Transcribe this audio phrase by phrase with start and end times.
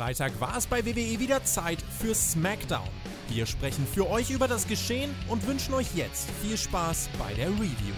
[0.00, 2.88] Freitag war es bei WWE wieder Zeit für SmackDown.
[3.28, 7.48] Wir sprechen für euch über das Geschehen und wünschen euch jetzt viel Spaß bei der
[7.48, 7.92] Review.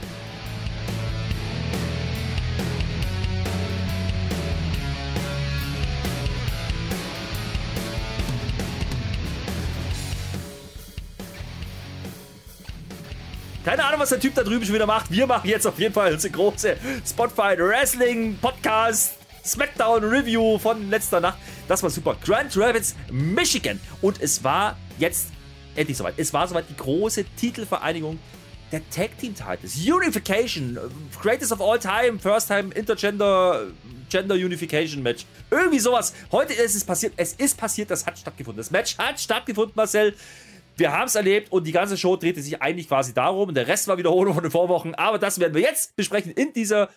[13.64, 15.08] Keine Ahnung, was der Typ da drüben schon wieder macht.
[15.12, 16.76] Wir machen jetzt auf jeden Fall unsere große
[17.06, 21.38] Spotfight Wrestling Podcast Smackdown Review von letzter Nacht.
[21.72, 22.18] Das war super.
[22.22, 23.80] Grand Rapids, Michigan.
[24.02, 25.28] Und es war jetzt
[25.74, 26.12] endlich soweit.
[26.18, 28.18] Es war soweit die große Titelvereinigung
[28.70, 29.78] der Tag Team Titles.
[29.78, 30.78] Unification.
[31.18, 32.18] Greatest of all time.
[32.18, 33.68] First time Intergender
[34.10, 35.24] Gender Unification Match.
[35.50, 36.12] Irgendwie sowas.
[36.30, 37.14] Heute ist es passiert.
[37.16, 37.90] Es ist passiert.
[37.90, 38.58] Das hat stattgefunden.
[38.58, 40.14] Das Match hat stattgefunden, Marcel.
[40.76, 43.54] Wir haben es erlebt und die ganze Show drehte sich eigentlich quasi darum.
[43.54, 44.94] Der Rest war Wiederholung von den Vorwochen.
[44.94, 46.90] Aber das werden wir jetzt besprechen in dieser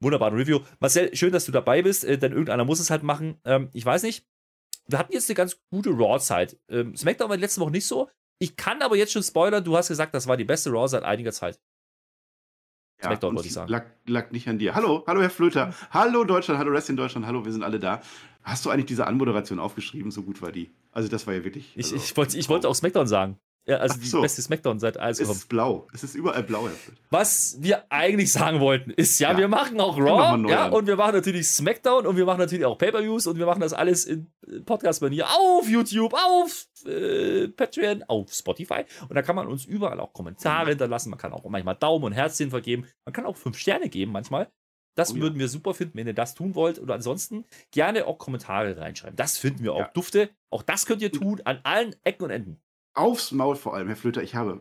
[0.00, 0.60] wunderbaren Review.
[0.80, 3.38] Marcel, schön, dass du dabei bist, äh, denn irgendeiner muss es halt machen.
[3.44, 4.26] Ähm, ich weiß nicht.
[4.86, 6.58] Wir hatten jetzt eine ganz gute Raw-Zeit.
[6.68, 8.08] Ähm, SmackDown war letzte Woche nicht so.
[8.38, 11.04] Ich kann aber jetzt schon spoilern, du hast gesagt, das war die beste Raw seit
[11.04, 11.60] einiger Zeit.
[13.00, 13.70] Ja, SmackDown, wollte ich sagen.
[13.70, 14.74] Lag, lag, nicht an dir.
[14.74, 15.74] Hallo, hallo Herr Flöter.
[15.90, 18.00] Hallo Deutschland, hallo Wrestling Deutschland, hallo, wir sind alle da.
[18.42, 20.10] Hast du eigentlich diese Anmoderation aufgeschrieben?
[20.10, 20.70] So gut war die.
[20.90, 21.74] Also das war ja wirklich.
[21.76, 23.38] Also, ich, ich, wollte, ich wollte auch SmackDown sagen.
[23.66, 24.20] Ja, also Ach die so.
[24.22, 25.86] beste Smackdown seit alles Es ist blau.
[25.92, 26.68] Es ist überall blau.
[27.10, 29.38] Was wir eigentlich sagen wollten, ist ja, ja.
[29.38, 32.78] wir machen auch Raw, ja, und wir machen natürlich Smackdown und wir machen natürlich auch
[32.78, 34.32] Pay-Per-Views und wir machen das alles in
[34.64, 40.12] Podcast-Manier auf YouTube, auf äh, Patreon, auf Spotify und da kann man uns überall auch
[40.14, 43.88] Kommentare hinterlassen, man kann auch manchmal Daumen und Herzchen vergeben, man kann auch fünf Sterne
[43.88, 44.50] geben manchmal.
[44.96, 45.40] Das oh, würden ja.
[45.40, 46.80] wir super finden, wenn ihr das tun wollt.
[46.80, 49.14] Oder ansonsten gerne auch Kommentare reinschreiben.
[49.14, 49.90] Das finden wir auch ja.
[49.94, 50.30] dufte.
[50.50, 52.60] Auch das könnt ihr tun an allen Ecken und Enden
[52.94, 54.60] aufs Maul vor allem, Herr Flöter, ich habe.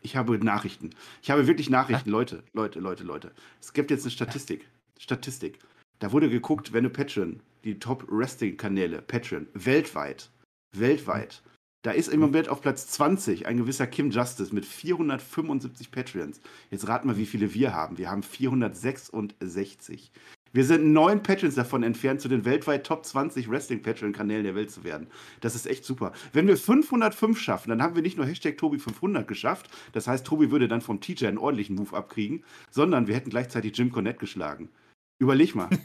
[0.00, 0.90] Ich habe Nachrichten.
[1.22, 2.10] Ich habe wirklich Nachrichten.
[2.10, 3.32] Leute, Leute, Leute, Leute.
[3.60, 4.68] Es gibt jetzt eine Statistik.
[4.98, 5.58] Statistik.
[5.98, 10.30] Da wurde geguckt, wenn du Patreon, die Top-Wrestling-Kanäle, Patreon, weltweit,
[10.76, 11.42] weltweit,
[11.82, 16.40] da ist im Moment auf Platz 20 ein gewisser Kim Justice mit 475 Patreons.
[16.70, 17.98] Jetzt raten wir, wie viele wir haben.
[17.98, 20.10] Wir haben 466.
[20.52, 24.84] Wir sind neun Patreons davon entfernt, zu den weltweit Top 20 Wrestling-Patreon-Kanälen der Welt zu
[24.84, 25.08] werden.
[25.40, 26.12] Das ist echt super.
[26.32, 29.68] Wenn wir 505 schaffen, dann haben wir nicht nur Hashtag Tobi500 geschafft.
[29.92, 33.76] Das heißt, Tobi würde dann vom TJ einen ordentlichen Move abkriegen, sondern wir hätten gleichzeitig
[33.76, 34.68] Jim Cornette geschlagen.
[35.18, 35.68] Überleg mal.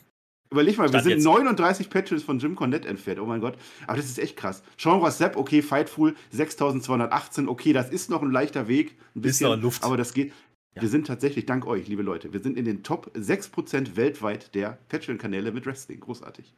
[0.53, 1.23] Überleg mal, wir sind jetzt.
[1.23, 3.19] 39 Patreons von Jim Cornette entfernt.
[3.19, 3.57] Oh mein Gott.
[3.87, 4.61] Aber das ist echt krass.
[4.85, 8.95] Ross Sepp, okay, Fightful, 6218, okay, das ist noch ein leichter Weg.
[9.15, 9.83] Ein bisschen, ist noch Luft.
[9.83, 10.31] Aber das geht.
[10.75, 10.81] Ja.
[10.81, 14.79] Wir sind tatsächlich, dank euch, liebe Leute, wir sind in den Top 6% weltweit der
[14.89, 15.99] Patreon-Kanäle mit Wrestling.
[15.99, 16.55] Großartig.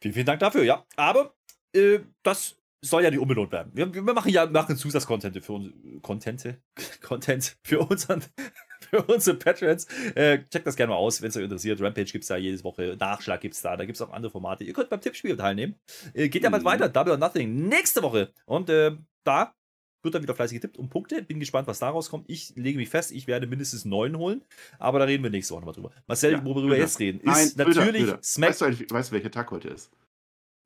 [0.00, 0.84] Vielen, vielen Dank dafür, ja.
[0.96, 1.34] Aber
[1.74, 3.70] äh, das soll ja nicht unbelohnt werden.
[3.74, 5.72] Wir, wir machen ja machen Zusatzcontent für uns
[6.02, 6.60] Contente,
[7.02, 8.24] Content für unseren
[8.90, 9.86] für unsere Patrons.
[10.14, 11.80] Äh, checkt das gerne mal aus, wenn es euch interessiert.
[11.80, 14.32] Rampage gibt es da jedes Woche, Nachschlag gibt es da, da gibt es auch andere
[14.32, 14.64] Formate.
[14.64, 15.76] Ihr könnt beim Tippspiel teilnehmen.
[16.14, 16.66] Äh, geht ja bald mhm.
[16.66, 18.32] weiter, Double or Nothing, nächste Woche.
[18.46, 19.54] Und äh, da
[20.02, 21.22] wird dann wieder fleißig getippt um Punkte.
[21.22, 22.24] Bin gespannt, was daraus kommt.
[22.28, 24.42] Ich lege mich fest, ich werde mindestens neun holen.
[24.78, 25.90] Aber da reden wir nächste Woche nochmal drüber.
[26.06, 28.60] Marcel, ja, wo wir jetzt reden, ist Nein, natürlich Smack.
[28.60, 29.90] Weißt du, weißt welcher Tag heute ist?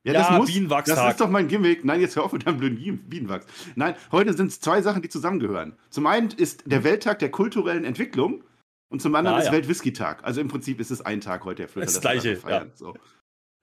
[0.04, 1.84] Ja, ja das, muss, das ist doch mein Gimmick.
[1.84, 3.44] Nein, jetzt hör auf mit deinem blöden Bienenwachs.
[3.74, 5.74] Nein, heute sind es zwei Sachen, die zusammengehören.
[5.90, 8.44] Zum einen ist der Welttag der kulturellen Entwicklung
[8.88, 9.52] und zum anderen ja, ist ja.
[9.52, 10.22] Weltwhisky-Tag.
[10.22, 11.86] Also im Prinzip ist es ein Tag heute, der Flöter.
[11.86, 12.66] Das, das gleiche, ja.
[12.74, 12.94] So.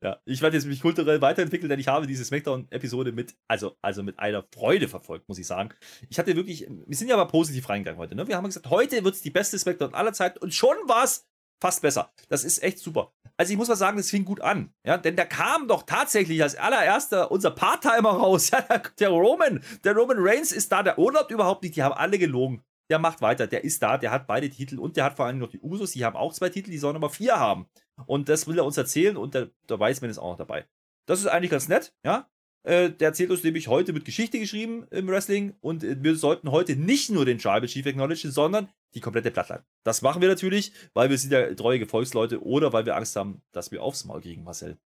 [0.04, 4.04] Ja, ich werde jetzt mich kulturell weiterentwickeln, denn ich habe diese Smackdown-Episode mit, also, also
[4.04, 5.70] mit einer Freude verfolgt, muss ich sagen.
[6.10, 8.28] Ich hatte wirklich, wir sind ja aber positiv reingegangen heute, ne?
[8.28, 11.26] Wir haben gesagt, heute wird es die beste Smackdown aller Zeiten und schon war es
[11.62, 12.12] fast besser.
[12.28, 13.14] Das ist echt super.
[13.38, 16.44] Also ich muss mal sagen, das fing gut an, ja, denn da kam doch tatsächlich
[16.44, 18.62] als allererster unser Part-Timer raus, ja,
[19.00, 22.62] der Roman, der Roman Reigns ist da, der urlaubt überhaupt nicht, die haben alle gelogen.
[22.90, 25.40] Der macht weiter, der ist da, der hat beide Titel und der hat vor allem
[25.40, 27.66] noch die Usos, die haben auch zwei Titel, die sollen Nummer vier haben.
[28.06, 30.66] Und das will er uns erzählen und der, der Weißmann ist auch noch dabei.
[31.06, 32.30] Das ist eigentlich ganz nett, ja.
[32.64, 36.78] Äh, der erzählt uns nämlich heute mit Geschichte geschrieben im Wrestling und wir sollten heute
[36.78, 39.66] nicht nur den Tribal Chief acknowledgen, sondern die komplette Plattline.
[39.84, 43.42] Das machen wir natürlich, weil wir sind ja treue Gefolgsleute oder weil wir Angst haben,
[43.52, 44.78] dass wir aufs Maul kriegen, Marcel.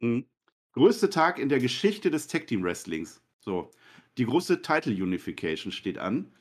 [0.00, 0.26] Mhm.
[0.72, 3.22] Größte Tag in der Geschichte des Tag Team Wrestlings.
[3.40, 3.72] So,
[4.18, 6.32] die große Title Unification steht an.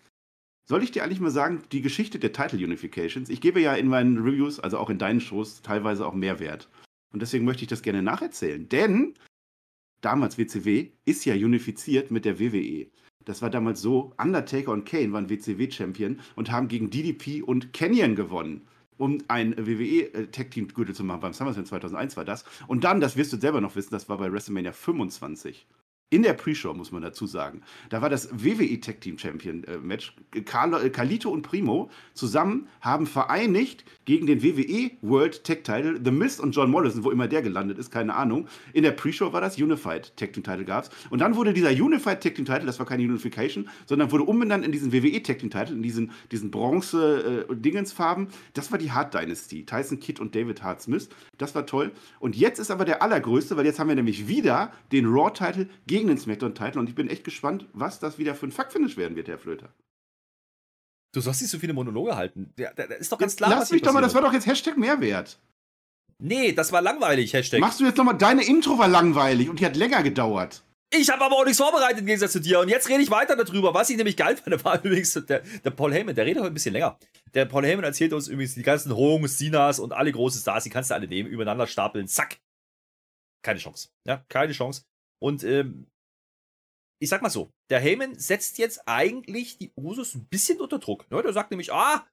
[0.67, 3.87] Soll ich dir eigentlich mal sagen, die Geschichte der Title Unifications, ich gebe ja in
[3.87, 6.69] meinen Reviews, also auch in deinen Shows, teilweise auch Mehrwert.
[7.13, 8.67] Und deswegen möchte ich das gerne nacherzählen.
[8.67, 9.13] Denn
[10.01, 12.87] damals WCW ist ja unifiziert mit der WWE.
[13.25, 18.15] Das war damals so, Undertaker und Kane waren WCW-Champion und haben gegen DDP und Canyon
[18.15, 21.21] gewonnen, um ein WWE-Tag-Team-Gürtel zu machen.
[21.21, 22.43] Beim SummerSlam 2001 war das.
[22.65, 25.67] Und dann, das wirst du selber noch wissen, das war bei WrestleMania 25.
[26.11, 27.61] in der Pre-Show, muss man dazu sagen.
[27.89, 30.13] Da war das WWE Tag Team Champion äh, Match.
[30.45, 36.11] Carlo, äh, Carlito und Primo zusammen haben vereinigt gegen den WWE World Tag Title The
[36.11, 38.47] Mist und John Morrison, wo immer der gelandet ist, keine Ahnung.
[38.73, 40.91] In der Pre-Show war das Unified Tag Team Title gab's.
[41.09, 44.63] Und dann wurde dieser Unified Tag Team Title, das war keine Unification, sondern wurde umbenannt
[44.63, 48.27] in diesen WWE Tag Team Title, in diesen, diesen Bronze-Dingensfarben.
[48.27, 49.65] Äh, das war die Hart Dynasty.
[49.65, 51.09] Tyson Kidd und David Hart Smith.
[51.39, 51.91] Das war toll.
[52.19, 55.67] Und jetzt ist aber der allergrößte, weil jetzt haben wir nämlich wieder den Raw Title
[55.87, 58.97] gegen gegen den SmackDown-Titel und ich bin echt gespannt, was das wieder für ein Fuck-Finish
[58.97, 59.73] werden wird, Herr Flöter.
[61.13, 62.53] Du sollst nicht so viele Monologe halten.
[62.57, 63.49] Der, der, der ist doch ganz klar.
[63.49, 65.39] Lass mich doch mal, das war doch jetzt Hashtag Mehrwert.
[66.21, 67.61] Nee, das war langweilig, Hashtag.
[67.61, 70.65] Machst du jetzt nochmal, deine Intro war langweilig und die hat länger gedauert.
[70.93, 72.59] Ich habe aber auch nichts vorbereitet im Gegensatz zu dir.
[72.59, 73.73] Und jetzt rede ich weiter darüber.
[73.73, 76.13] Was ich nämlich geil fand, war übrigens der, der Paul Heyman.
[76.13, 76.99] Der redet heute ein bisschen länger.
[77.33, 80.65] Der Paul Heyman erzählt uns übrigens die ganzen Hongs, Sinas und alle großen Stars.
[80.65, 82.09] Die kannst du alle nehmen, übereinander stapeln.
[82.09, 82.39] Zack.
[83.41, 83.89] Keine Chance.
[84.05, 84.83] Ja, keine Chance.
[85.25, 85.87] Und ähm,
[87.01, 91.09] ich sag mal so, der Heyman setzt jetzt eigentlich die Usos ein bisschen unter Druck.
[91.09, 91.19] Ne?
[91.23, 92.05] Der sagt nämlich, ah,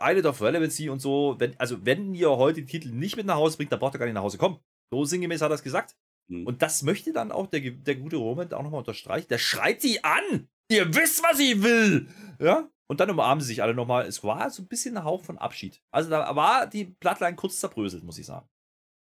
[0.00, 3.36] eine of Relevancy und so, wenn, also wenn ihr heute den Titel nicht mit nach
[3.36, 4.58] Hause bringt, dann braucht ihr gar nicht nach Hause kommen.
[4.90, 5.96] So sinngemäß hat er das gesagt.
[6.30, 6.46] Mhm.
[6.46, 9.28] Und das möchte dann auch der, der gute Roman auch nochmal unterstreichen.
[9.28, 10.48] Der schreit sie an!
[10.70, 12.08] Ihr wisst, was ich will!
[12.40, 12.70] Ja?
[12.88, 14.06] Und dann umarmen sie sich alle nochmal.
[14.06, 15.82] Es war so ein bisschen ein Hauch von Abschied.
[15.90, 18.48] Also da war die Plattline kurz zerbröselt, muss ich sagen.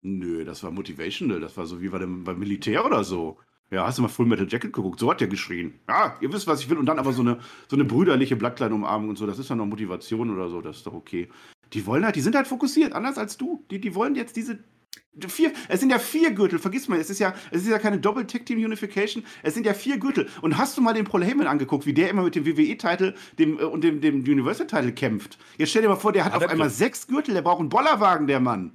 [0.01, 1.39] Nö, das war motivational.
[1.39, 3.37] Das war so wie bei dem, beim Militär oder so.
[3.69, 4.99] Ja, hast du mal Full Metal Jacket geguckt?
[4.99, 5.75] So hat der geschrien.
[5.87, 6.77] Ja, ihr wisst, was ich will.
[6.77, 7.39] Und dann aber so eine,
[7.69, 9.25] so eine brüderliche Blattkleinumarmung und so.
[9.25, 10.61] Das ist dann noch Motivation oder so.
[10.61, 11.29] Das ist doch okay.
[11.71, 13.63] Die wollen halt, die sind halt fokussiert, anders als du.
[13.71, 14.59] Die, die wollen jetzt diese
[15.27, 17.99] Vier, es sind ja vier Gürtel, vergiss mal, es ist ja, es ist ja keine
[17.99, 20.29] Doppel Tag Team Unification, es sind ja vier Gürtel.
[20.41, 23.59] Und hast du mal den Paul Heyman angeguckt, wie der immer mit dem WWE-Titel dem,
[23.59, 25.37] äh, und dem, dem Universal-Titel kämpft?
[25.57, 27.67] Jetzt stell dir mal vor, der hat, hat auf einmal sechs Gürtel, der braucht einen
[27.67, 28.71] Bollerwagen, der Mann.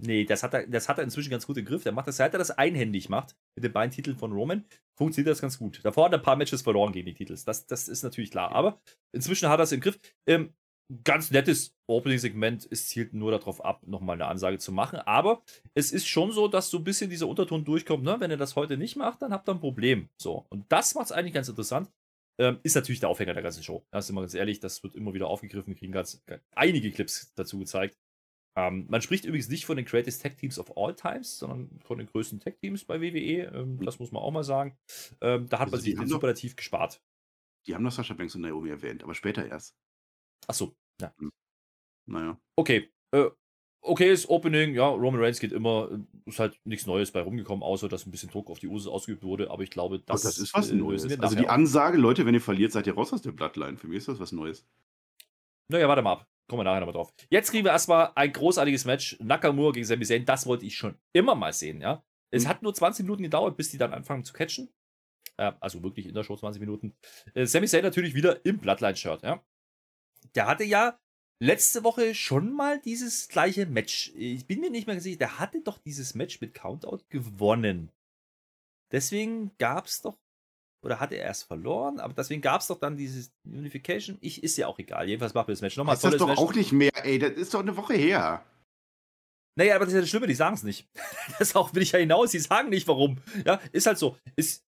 [0.00, 1.82] Nee, das hat, er, das hat er inzwischen ganz gut im Griff.
[1.82, 4.64] Der macht das, seit er das einhändig macht, mit den beiden Titeln von Roman,
[4.96, 5.80] funktioniert das ganz gut.
[5.82, 7.36] Davor hat er ein paar Matches verloren gegen die Titel.
[7.44, 8.52] Das, das ist natürlich klar.
[8.52, 8.80] Aber
[9.12, 9.98] inzwischen hat er es im Griff.
[10.26, 10.54] Ähm,
[11.02, 12.68] ganz nettes Opening-Segment.
[12.70, 15.00] Es zielt nur darauf ab, nochmal eine Ansage zu machen.
[15.00, 15.42] Aber
[15.74, 18.04] es ist schon so, dass so ein bisschen dieser Unterton durchkommt.
[18.04, 18.16] Ne?
[18.20, 20.08] Wenn ihr das heute nicht macht, dann habt ihr ein Problem.
[20.16, 20.46] So.
[20.48, 21.90] Und das macht es eigentlich ganz interessant.
[22.40, 23.84] Ähm, ist natürlich der Aufhänger der ganzen Show.
[23.90, 25.74] Das ist immer ganz ehrlich, das wird immer wieder aufgegriffen.
[25.74, 27.96] Wir kriegen ganz, ganz einige Clips dazu gezeigt.
[28.58, 31.98] Ähm, man spricht übrigens nicht von den Greatest Tech Teams of All Times, sondern von
[31.98, 33.52] den größten Tech Teams bei WWE.
[33.54, 34.76] Ähm, das muss man auch mal sagen.
[35.20, 37.00] Ähm, da hat also man sich den Superlativ gespart.
[37.68, 39.76] Die haben noch Sascha Banks und Naomi erwähnt, aber später erst.
[40.48, 41.14] Ach so, ja.
[41.18, 41.30] Hm.
[42.06, 42.40] Naja.
[42.56, 42.90] Okay.
[43.12, 43.30] Äh,
[43.80, 47.62] okay, das Opening, ja, Roman Reigns geht immer, äh, ist halt nichts Neues bei rumgekommen,
[47.62, 50.38] außer dass ein bisschen Druck auf die Usus ausgeübt wurde, aber ich glaube, das, das
[50.38, 51.04] ist was äh, Neues.
[51.20, 53.76] Also die Ansage, Leute, wenn ihr verliert, seid ihr raus aus der Bloodline.
[53.76, 54.66] Für mich ist das was Neues.
[55.70, 56.28] Naja, warte mal ab.
[56.48, 57.12] Kommen wir nachher nochmal drauf.
[57.28, 59.16] Jetzt kriegen wir erstmal ein großartiges Match.
[59.20, 60.24] Nakamura gegen Sami Zayn.
[60.24, 62.02] Das wollte ich schon immer mal sehen, ja.
[62.30, 62.48] Es mhm.
[62.48, 64.70] hat nur 20 Minuten gedauert, bis die dann anfangen zu catchen.
[65.36, 66.96] Äh, also wirklich in der Show 20 Minuten.
[67.34, 69.44] Äh, Sami Zayn natürlich wieder im Bloodline-Shirt, ja.
[70.34, 70.98] Der hatte ja
[71.38, 74.12] letzte Woche schon mal dieses gleiche Match.
[74.16, 77.92] Ich bin mir nicht mehr sicher, der hatte doch dieses Match mit Countout gewonnen.
[78.90, 80.18] Deswegen gab es doch
[80.84, 82.00] oder hat er erst verloren?
[82.00, 84.18] Aber deswegen gab es doch dann dieses Unification.
[84.20, 85.08] Ich ist ja auch egal.
[85.08, 85.96] Jedenfalls machen wir das Match nochmal.
[85.96, 86.38] Das ist doch Match.
[86.38, 87.18] auch nicht mehr, ey.
[87.18, 88.44] Das ist doch eine Woche her.
[89.56, 90.88] Naja, aber das ist ja das Schlimme, die sagen es nicht.
[91.38, 92.30] Das auch will ich ja hinaus.
[92.30, 93.18] Die sagen nicht, warum.
[93.44, 94.16] Ja, ist halt so.
[94.36, 94.64] Ist,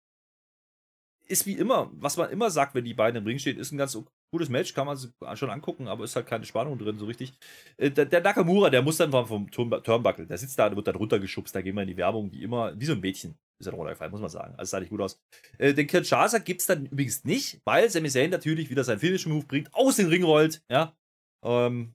[1.29, 3.79] ist wie immer, was man immer sagt, wenn die beiden im Ring stehen, ist ein
[3.79, 3.97] ganz
[4.33, 7.33] gutes Match, kann man sich schon angucken, aber ist halt keine Spannung drin, so richtig.
[7.77, 11.55] Äh, der, der Nakamura, der muss dann vom Turnbuckle, der sitzt da, wird dann runtergeschubst,
[11.55, 14.11] da gehen wir in die Werbung, wie immer, wie so ein Mädchen ist er runtergefallen,
[14.11, 14.55] muss man sagen.
[14.57, 15.21] Also sah nicht gut aus.
[15.59, 19.47] Äh, den Kinshasa gibt es dann übrigens nicht, weil Sami Zayn natürlich wieder seinen Finish-Move
[19.47, 20.97] bringt, aus den Ring rollt, ja.
[21.43, 21.95] Ähm,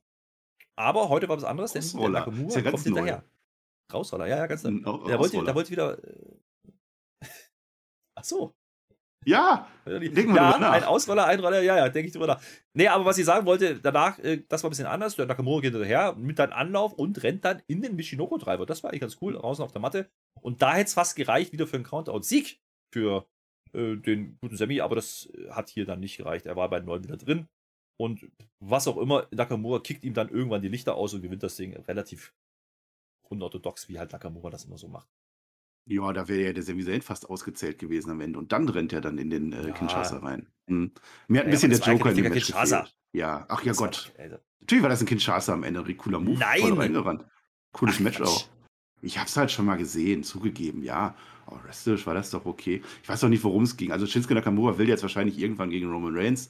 [0.75, 3.23] aber heute war was anderes, denn der Nakamura ja kommt hinterher.
[3.91, 4.79] Rausroller, ja, ja, ganz neu.
[5.07, 6.03] Der wollte, wollte wieder.
[6.03, 6.39] Äh,
[8.15, 8.55] Ach so.
[9.25, 12.41] Ja, denk mal ja ein Ausroller, ein Roller, ja, ja, denke ich drüber nach.
[12.73, 15.15] Nee, aber was ich sagen wollte, danach, äh, das war ein bisschen anders.
[15.15, 18.65] Der Nakamura geht hinterher mit einem Anlauf und rennt dann in den Michinoku-Treiber.
[18.65, 20.09] Das war eigentlich ganz cool, draußen auf der Matte.
[20.41, 22.59] Und da hätte es fast gereicht wieder für einen Countout-Sieg
[22.93, 23.25] für
[23.73, 26.45] äh, den guten Semi, aber das äh, hat hier dann nicht gereicht.
[26.45, 27.47] Er war bei 9 wieder drin.
[27.97, 28.29] Und
[28.59, 31.75] was auch immer, Nakamura kickt ihm dann irgendwann die Lichter aus und gewinnt das Ding
[31.75, 32.33] relativ
[33.29, 35.07] unorthodox, wie halt Nakamura das immer so macht.
[35.87, 38.39] Ja, da wäre ja der Sami Zayn fast ausgezählt gewesen am Ende.
[38.39, 39.73] Und dann rennt er dann in den äh, ja.
[39.73, 40.47] Kinshasa rein.
[40.67, 40.91] Hm.
[41.27, 42.95] Mir hat ein ja, bisschen der Joker in dem Match gefehlt.
[43.13, 44.11] Ja, ach ja Gott.
[44.17, 44.37] Also.
[44.61, 45.81] Natürlich war das ein Kinshasa am Ende.
[45.81, 46.39] Ein cooler Move.
[46.39, 46.73] Nein.
[46.73, 47.25] Reingerannt.
[47.71, 48.27] Cooles ach, Match Quatsch.
[48.27, 48.47] auch.
[49.01, 51.15] Ich hab's halt schon mal gesehen, zugegeben, ja.
[51.47, 52.81] Oh, wrestlerisch war das doch okay.
[53.03, 53.91] Ich weiß auch nicht, worum es ging.
[53.91, 56.49] Also Shinsuke Nakamura will jetzt wahrscheinlich irgendwann gegen Roman Reigns.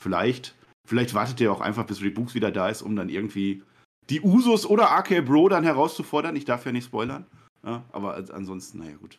[0.00, 0.54] Vielleicht.
[0.88, 3.62] Vielleicht wartet er auch einfach, bis Rebooks wieder da ist, um dann irgendwie
[4.08, 6.34] die Usos oder RK Bro dann herauszufordern.
[6.36, 7.26] Ich darf ja nicht spoilern.
[7.64, 9.18] Ja, aber ansonsten, naja, gut.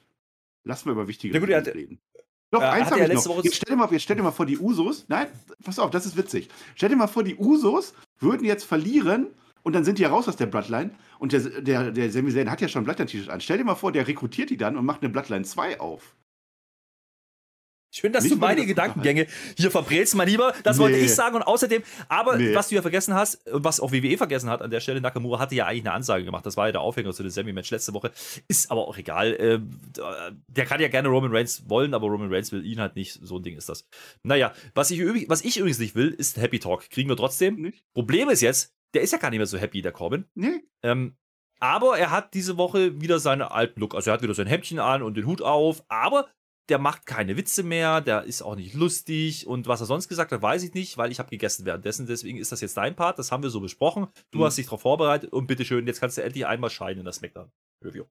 [0.64, 2.00] Lass mal über wichtige Ja, gut, Dinge reden.
[2.52, 3.26] Doch, Äh, eins habe ich noch.
[3.28, 5.06] Woche- Jetzt stell, dir mal, jetzt stell dir mal vor, die Usos.
[5.08, 5.28] Nein,
[5.64, 6.50] pass auf, das ist witzig.
[6.76, 9.28] Stell dir mal vor, die Usos würden jetzt verlieren
[9.64, 10.92] und dann sind die ja raus aus der Bloodline.
[11.20, 13.42] Und der, der, der Sami Zayn hat ja schon ein Bloodline-T-Shirt an.
[13.42, 16.16] Stell dir mal vor, der rekrutiert die dann und macht eine Bloodline 2 auf.
[17.94, 20.54] Schön, dass Nicht du meine Gedankengänge hier verbrätst, mein Lieber.
[20.64, 21.04] Das wollte Nee.
[21.04, 21.36] ich sagen.
[21.36, 22.56] Und außerdem, aber Nee.
[22.56, 25.40] was du ja vergessen hast, und was auch WWE vergessen hat an der Stelle, Nakamura
[25.40, 26.46] hatte ja eigentlich eine Ansage gemacht.
[26.46, 28.12] Das war ja der Aufhänger zu dem Semi-Match letzte Woche.
[28.48, 29.36] Ist aber auch egal.
[29.40, 29.70] Ähm,
[30.48, 33.20] Der kann ja gerne Roman Reigns wollen, aber Roman Reigns will ihn halt nicht.
[33.22, 33.86] So ein Ding ist das.
[34.24, 36.90] Naja, was ich, übrig- was ich übrigens nicht will, ist Happy Talk.
[36.90, 37.62] Kriegen wir trotzdem.
[37.62, 37.84] Nicht?
[37.94, 40.26] Problem ist jetzt, der ist ja gar nicht mehr so happy, der Corbin.
[40.34, 40.64] Nee.
[40.84, 41.16] Ähm,
[41.60, 43.96] aber er hat diese Woche wieder seinen alten Look.
[43.96, 46.28] Also er hat wieder sein Hemdchen an und den Hut auf, aber
[46.72, 50.32] der macht keine Witze mehr, der ist auch nicht lustig und was er sonst gesagt
[50.32, 52.08] hat, weiß ich nicht, weil ich habe gegessen währenddessen.
[52.08, 54.08] Deswegen ist das jetzt dein Part, das haben wir so besprochen.
[54.32, 54.44] Du Mhm.
[54.46, 58.06] hast dich darauf vorbereitet und bitteschön, jetzt kannst du endlich einmal scheinen in das Smackdown-Review.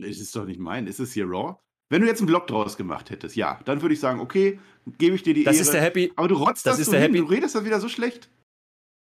[0.00, 0.86] Es ist doch nicht mein.
[0.88, 1.56] Ist es hier Raw?
[1.90, 4.58] Wenn du jetzt einen Blog draus gemacht hättest, ja, dann würde ich sagen, okay,
[4.98, 5.62] gebe ich dir die Das Ehre.
[5.62, 7.54] ist der Happy, aber du rotzt das das, ist so der hin, Happy- du redest
[7.54, 8.30] das wieder so schlecht.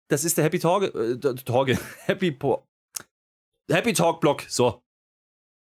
[0.08, 2.64] das ist der Happy Talk, äh, Torge, Happy Po.
[3.70, 4.82] Happy Talk Block, so.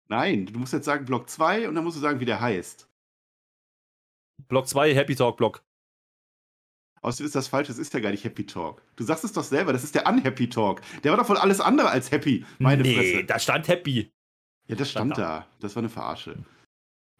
[0.09, 2.87] Nein, du musst jetzt sagen Block 2 und dann musst du sagen, wie der heißt.
[4.47, 5.63] Block 2, Happy Talk Block.
[7.01, 8.81] Außerdem ist das falsch, das ist ja gar nicht Happy Talk.
[8.95, 10.81] Du sagst es doch selber, das ist der Unhappy Talk.
[11.03, 13.23] Der war doch voll alles andere als happy, meine nee, Fresse.
[13.25, 14.11] da stand Happy.
[14.67, 15.47] Ja, das stand stand da.
[15.59, 16.37] Das war eine Verarsche.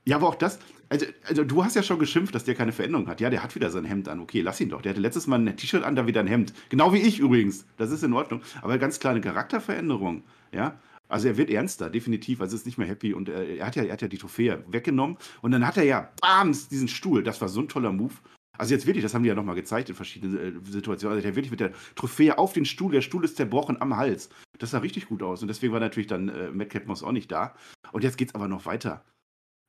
[0.05, 3.07] Ja, aber auch das, also, also du hast ja schon geschimpft, dass der keine Veränderung
[3.07, 3.21] hat.
[3.21, 4.19] Ja, der hat wieder sein Hemd an.
[4.19, 4.81] Okay, lass ihn doch.
[4.81, 6.53] Der hatte letztes Mal ein T-Shirt an, da wieder ein Hemd.
[6.69, 7.65] Genau wie ich übrigens.
[7.77, 8.41] Das ist in Ordnung.
[8.61, 10.23] Aber ganz klar eine Charakterveränderung.
[10.51, 10.79] Ja.
[11.07, 12.41] Also er wird ernster, definitiv.
[12.41, 13.13] Also ist nicht mehr happy.
[13.13, 15.17] Und äh, er, hat ja, er hat ja die Trophäe weggenommen.
[15.41, 17.23] Und dann hat er ja bams diesen Stuhl.
[17.23, 18.13] Das war so ein toller Move.
[18.57, 21.15] Also jetzt wirklich, das haben die ja nochmal gezeigt in verschiedenen äh, Situationen.
[21.17, 24.29] Also der wirklich mit der Trophäe auf den Stuhl, der Stuhl ist zerbrochen am Hals.
[24.59, 25.41] Das sah richtig gut aus.
[25.41, 27.55] Und deswegen war natürlich dann äh, Madcap Moss auch nicht da.
[27.91, 29.03] Und jetzt geht's aber noch weiter.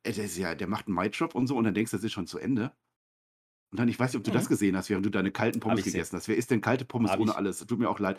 [0.03, 2.03] Äh, Der, ist ja, der macht einen Mic-Drop und so und dann denkst du, das
[2.05, 2.71] ist schon zu Ende.
[3.73, 4.35] Und dann, ich weiß nicht, ob du Mhm.
[4.35, 6.29] das gesehen hast, während du deine kalten Pommes gegessen hast.
[6.29, 7.37] Wer isst denn kalte Pommes Hab ohne ich.
[7.37, 7.59] alles?
[7.59, 8.17] Tut mir auch leid.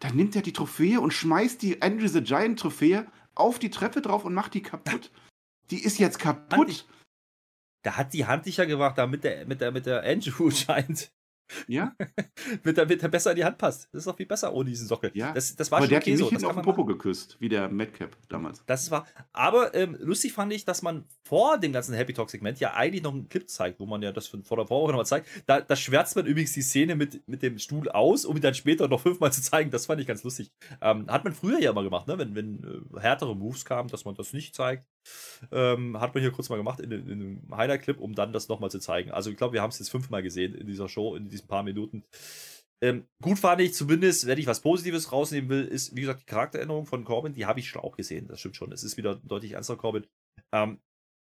[0.00, 4.02] Dann nimmt er die Trophäe und schmeißt die Andrew the Giant Trophäe auf die Treppe
[4.02, 5.10] drauf und macht die kaputt.
[5.70, 6.86] Die ist jetzt kaputt.
[7.82, 11.10] Da hat die handlicher gemacht, damit der, mit der, mit der Andrew scheint.
[11.68, 11.94] Ja,
[12.64, 13.88] mit der, mit der besser in die Hand passt.
[13.92, 15.10] Das ist doch viel besser ohne diesen Sockel.
[15.14, 16.30] Ja, das, das war aber schon der hat okay ihn so.
[16.30, 16.98] hinten auf den Popo machen.
[16.98, 18.64] geküsst, wie der Madcap damals.
[18.66, 19.06] Das war.
[19.32, 23.02] Aber ähm, lustig fand ich, dass man vor dem ganzen Happy Talk Segment ja eigentlich
[23.02, 25.28] noch einen Clip zeigt, wo man ja das von vor der Vorwoche nochmal zeigt.
[25.46, 28.54] Da, da schwärzt man übrigens die Szene mit, mit dem Stuhl aus, um ihn dann
[28.54, 29.70] später noch fünfmal zu zeigen.
[29.70, 30.52] Das fand ich ganz lustig.
[30.80, 32.18] Ähm, hat man früher ja immer gemacht, ne?
[32.18, 34.84] wenn, wenn äh, härtere Moves kamen, dass man das nicht zeigt.
[35.52, 38.70] Ähm, hat man hier kurz mal gemacht in, in einem Highlight-Clip, um dann das nochmal
[38.70, 39.10] zu zeigen.
[39.10, 41.62] Also ich glaube, wir haben es jetzt fünfmal gesehen in dieser Show, in diesen paar
[41.62, 42.04] Minuten.
[42.82, 46.26] Ähm, gut fand ich zumindest, wenn ich was Positives rausnehmen will, ist, wie gesagt, die
[46.26, 48.26] Charakteränderung von Corbin, die habe ich schon auch gesehen.
[48.28, 48.72] Das stimmt schon.
[48.72, 50.06] Es ist wieder deutlich ernster Corbin.
[50.52, 50.80] Ähm,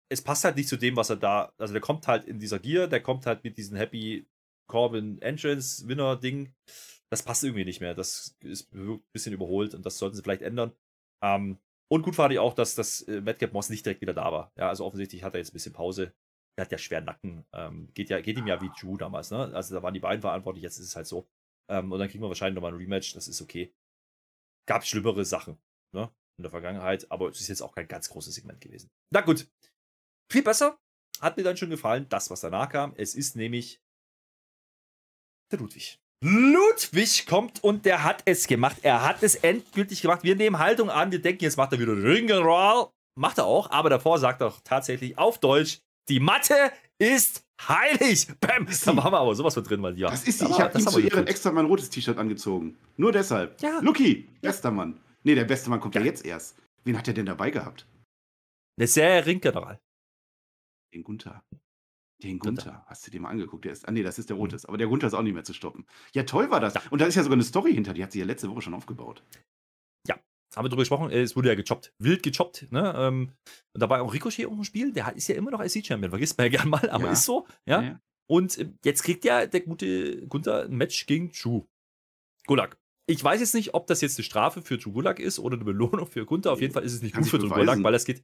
[0.10, 2.60] es passt halt nicht zu dem, was er da, also der kommt halt in dieser
[2.60, 4.28] Gear, der kommt halt mit diesem Happy
[4.68, 6.54] Corbin Entrance Winner Ding.
[7.10, 7.96] Das passt irgendwie nicht mehr.
[7.96, 10.74] Das ist ein bisschen überholt und das sollten sie vielleicht ändern.
[11.24, 14.32] Ähm, und gut fand ich auch, dass das äh, Madcap Moss nicht direkt wieder da
[14.32, 14.52] war.
[14.58, 16.14] Ja, also offensichtlich hat er jetzt ein bisschen Pause.
[16.58, 17.46] Er hat ja schwer Nacken.
[17.54, 19.54] Ähm, geht, ja, geht ihm ja wie Drew damals, ne?
[19.54, 21.28] Also da waren die beiden verantwortlich, jetzt ist es halt so.
[21.70, 23.74] Ähm, und dann kriegen wir wahrscheinlich nochmal ein Rematch, das ist okay.
[24.68, 25.58] Gab schlimmere Sachen,
[25.94, 26.12] ne?
[26.38, 28.90] In der Vergangenheit, aber es ist jetzt auch kein ganz großes Segment gewesen.
[29.12, 29.48] Na gut.
[30.32, 30.80] Viel besser.
[31.22, 32.94] Hat mir dann schon gefallen, das, was danach kam.
[32.98, 33.82] Es ist nämlich
[35.52, 36.00] der Ludwig.
[36.24, 38.78] Ludwig kommt und der hat es gemacht.
[38.82, 40.24] Er hat es endgültig gemacht.
[40.24, 41.12] Wir nehmen Haltung an.
[41.12, 42.90] Wir denken, jetzt macht er wieder Ringeroll.
[43.18, 45.80] Macht er auch, aber davor sagt er tatsächlich auf Deutsch,
[46.10, 48.28] die Matte ist heilig.
[48.42, 48.66] Bam.
[48.68, 50.10] Da waren wir aber sowas von drin, mein Lieber.
[50.10, 50.46] Das ist sie.
[50.50, 52.78] Ich habe ihm zu Ehren extra mein rotes T-Shirt angezogen.
[52.98, 53.62] Nur deshalb.
[53.62, 53.80] Ja.
[53.80, 55.00] Lucky, bester Mann.
[55.24, 56.08] Nee, der beste Mann kommt ja, Ja.
[56.08, 56.58] jetzt erst.
[56.84, 57.88] Wen hat er denn dabei gehabt?
[58.78, 59.80] Eine sehr Ringgeneral.
[60.94, 61.42] Den Gunther.
[62.26, 62.84] Den Gunther.
[62.88, 63.66] Hast du dir mal angeguckt?
[63.66, 64.58] Der ist, ah, nee, das ist der Rote.
[64.68, 65.86] Aber der Gunther ist auch nicht mehr zu stoppen.
[66.14, 66.74] Ja, toll war das.
[66.90, 67.94] Und da ist ja sogar eine Story hinter.
[67.94, 69.24] Die hat sie ja letzte Woche schon aufgebaut.
[70.56, 72.94] Haben wir drüber gesprochen, äh, es wurde ja gechoppt, wild gechoppt, ne?
[72.96, 73.34] Ähm,
[73.74, 76.12] und da war auch Ricochet auch im Spiel, der hat- ist ja immer noch IC-Champion,
[76.12, 77.12] vergisst man ja gern mal, aber Ja.
[77.12, 78.00] ist so, ja.
[78.30, 81.64] Und äh, jetzt kriegt ja der gute Gunther ein Match gegen Drew.
[82.48, 82.78] Gulag.
[83.08, 85.66] Ich weiß jetzt nicht, ob das jetzt eine Strafe für Drew Gulag ist oder eine
[85.66, 86.54] Belohnung für Gunther.
[86.54, 87.60] Auf jeden Fall ist es nicht Kann gut sich für beweisen.
[87.66, 88.24] Gulag, weil das geht.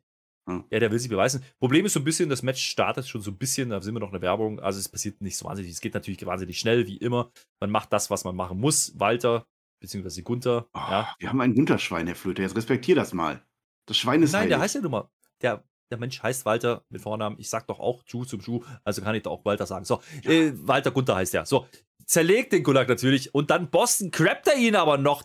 [0.49, 0.65] Hm.
[0.71, 1.43] Ja, der will sich beweisen.
[1.59, 3.99] Problem ist so ein bisschen, das Match startet schon so ein bisschen, da sind wir
[3.99, 4.59] noch in der Werbung.
[4.59, 5.71] Also es passiert nicht so wahnsinnig.
[5.71, 7.31] Es geht natürlich wahnsinnig schnell, wie immer.
[7.59, 8.99] Man macht das, was man machen muss.
[8.99, 9.45] Walter,
[9.79, 10.67] beziehungsweise Gunther.
[10.73, 11.15] Oh, ja.
[11.19, 12.41] Wir haben ein Gunther-Schwein, Herr Flöter.
[12.41, 13.45] Jetzt respektier das mal.
[13.87, 14.63] Das Schwein ist Nein, der heilig.
[14.63, 15.09] heißt ja nun mal.
[15.41, 17.37] Der, der Mensch heißt Walter mit Vornamen.
[17.39, 19.85] Ich sag doch auch Ju zum Ju, also kann ich doch auch Walter sagen.
[19.85, 21.45] So, äh, Walter Gunther heißt der.
[21.45, 21.67] So,
[22.05, 25.23] zerlegt den Gulag natürlich und dann Boston crappt er ihn aber noch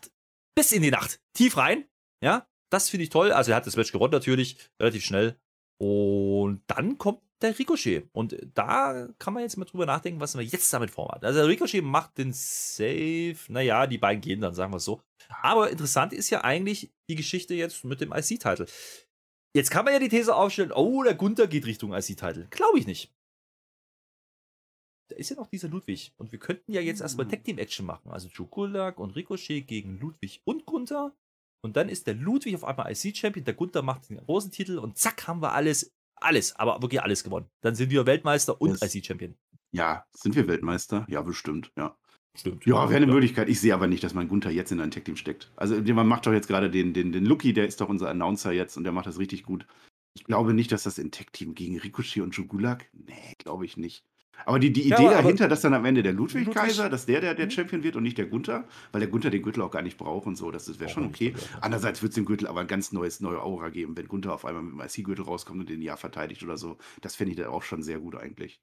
[0.55, 1.21] bis in die Nacht.
[1.35, 1.85] Tief rein.
[2.23, 3.33] Ja, das finde ich toll.
[3.33, 5.39] Also er hat das Match gewonnen natürlich, relativ schnell.
[5.79, 8.09] Und dann kommt der Ricochet.
[8.13, 11.25] Und da kann man jetzt mal drüber nachdenken, was man jetzt damit vorhat.
[11.25, 13.37] Also der Ricochet macht den Save.
[13.49, 15.01] Naja, die beiden gehen dann, sagen wir es so.
[15.43, 18.67] Aber interessant ist ja eigentlich die Geschichte jetzt mit dem IC-Title.
[19.55, 22.49] Jetzt kann man ja die These aufstellen, oh, der Gunther geht Richtung IC-Title.
[22.51, 23.13] Glaube ich nicht.
[25.09, 26.13] Da ist ja noch dieser Ludwig.
[26.17, 28.11] Und wir könnten ja jetzt erstmal Tag Team Action machen.
[28.11, 31.15] Also Joe Gulak und Ricochet gegen Ludwig und Gunther.
[31.63, 34.99] Und dann ist der Ludwig auf einmal IC-Champion, der Gunther macht den großen Titel und
[34.99, 37.47] zack, haben wir alles, alles, aber wirklich alles gewonnen.
[37.61, 38.83] Dann sind wir Weltmeister und.
[38.83, 39.35] IC-Champion.
[39.73, 41.07] Ja, sind wir Weltmeister?
[41.09, 41.97] Ja, bestimmt, ja.
[42.39, 42.67] Stimmt.
[42.67, 43.49] Ja, wäre eine Möglichkeit.
[43.49, 45.51] Ich sehe aber nicht, dass man Gunther jetzt in ein Tech-Team steckt.
[45.57, 48.53] Also man macht doch jetzt gerade den, den, den Lucky, der ist doch unser Announcer
[48.53, 49.67] jetzt und der macht das richtig gut.
[50.15, 54.05] Ich glaube nicht, dass das in Tech-Team gegen Ricochet und Jugulak, nee, glaube ich nicht.
[54.45, 56.89] Aber die, die Ja, Idee aber- dahinter, dass dann am Ende der Ludwig, Ludwig- Kaiser,
[56.89, 57.51] dass der der, der Mhm.
[57.51, 60.27] Champion wird und nicht der Gunther, weil der Gunther den Gürtel auch gar nicht braucht
[60.27, 61.35] und so, das, das wäre schon okay.
[61.61, 64.45] Andererseits wird es dem Gürtel aber ein ganz neues, neue Aura geben, wenn Gunther auf
[64.45, 66.77] einmal mit dem IC-Gürtel rauskommt und den ja verteidigt oder so.
[67.01, 68.61] Das fände ich dann auch schon sehr gut eigentlich.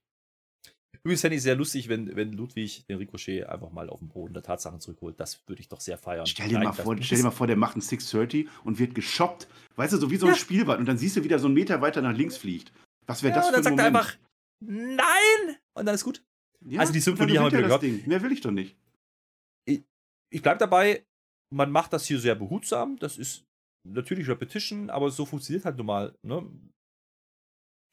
[1.03, 4.33] Übrigens fände ich sehr lustig, wenn, wenn Ludwig den Ricochet einfach mal auf den Boden
[4.33, 5.19] der Tatsachen zurückholt.
[5.19, 6.25] Das würde ich doch sehr feiern.
[6.27, 8.95] Stell dir, Nein, mal vor, stell dir mal vor, der macht ein 630 und wird
[8.95, 9.49] geshoppt.
[9.75, 10.37] Weißt du, so wie so ein Ja.
[10.37, 10.77] Spielball.
[10.77, 12.71] Und dann siehst du, wie der so einen Meter weiter nach links fliegt.
[13.05, 13.97] Was wäre ja, das für dann ein sagt er Moment?
[13.97, 14.17] einfach,
[14.65, 15.57] nein!
[15.73, 16.23] Und dann ist gut.
[16.65, 18.07] Ja, also die Symphonie haben wir das Ding.
[18.07, 18.77] Mehr will ich doch nicht.
[19.65, 21.05] Ich bleibe dabei,
[21.51, 22.97] man macht das hier sehr behutsam.
[22.97, 23.45] Das ist
[23.83, 26.17] natürlich Repetition, aber so funktioniert halt nun mal.
[26.23, 26.49] Ne?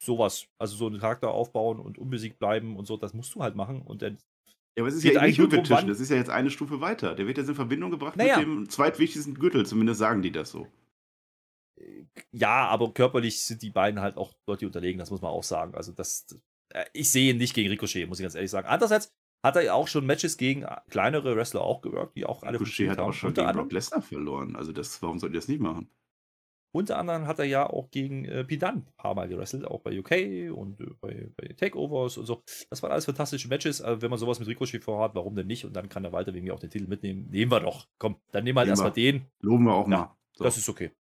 [0.02, 0.46] Sowas.
[0.58, 3.82] Also so einen Charakter aufbauen und unbesiegt bleiben und so, das musst du halt machen.
[3.82, 4.14] Und dann
[4.76, 6.80] Ja, aber es ist ja eigentlich nicht nur Repetition, das ist ja jetzt eine Stufe
[6.80, 7.14] weiter.
[7.14, 8.38] Der wird jetzt in Verbindung gebracht Naja.
[8.38, 10.66] mit dem zweitwichtigsten Gürtel, zumindest sagen die das so.
[12.32, 15.74] Ja, aber körperlich sind die beiden halt auch deutlich unterlegen, das muss man auch sagen.
[15.74, 16.36] Also das, äh,
[16.92, 18.68] ich sehe ihn nicht gegen Ricochet, muss ich ganz ehrlich sagen.
[18.68, 19.12] Andererseits
[19.42, 22.90] hat er ja auch schon Matches gegen kleinere Wrestler auch gewirkt, die auch alle Ricochet
[22.90, 23.08] hat haben.
[23.08, 24.56] auch schon unter, gegen Brock Lesnar verloren.
[24.56, 25.90] Also das, warum sollte die das nicht machen?
[26.72, 29.98] unter anderem hat er ja auch gegen äh, Pidan ein paar Mal gewrestelt, auch bei
[29.98, 32.42] UK und äh, bei, bei Takeovers und so.
[32.68, 33.82] Das waren alles fantastische Matches.
[33.82, 35.64] Also wenn man sowas mit Ricochet vorhat, warum denn nicht?
[35.64, 37.28] Und dann kann der Walter wegen mir auch den Titel mitnehmen.
[37.30, 37.88] Nehmen wir doch.
[37.98, 39.26] Komm, dann nehmen wir halt Nehmen erstmal den.
[39.40, 40.16] Loben wir auch Ja, mal.
[40.34, 40.44] So.
[40.44, 40.92] Das ist okay.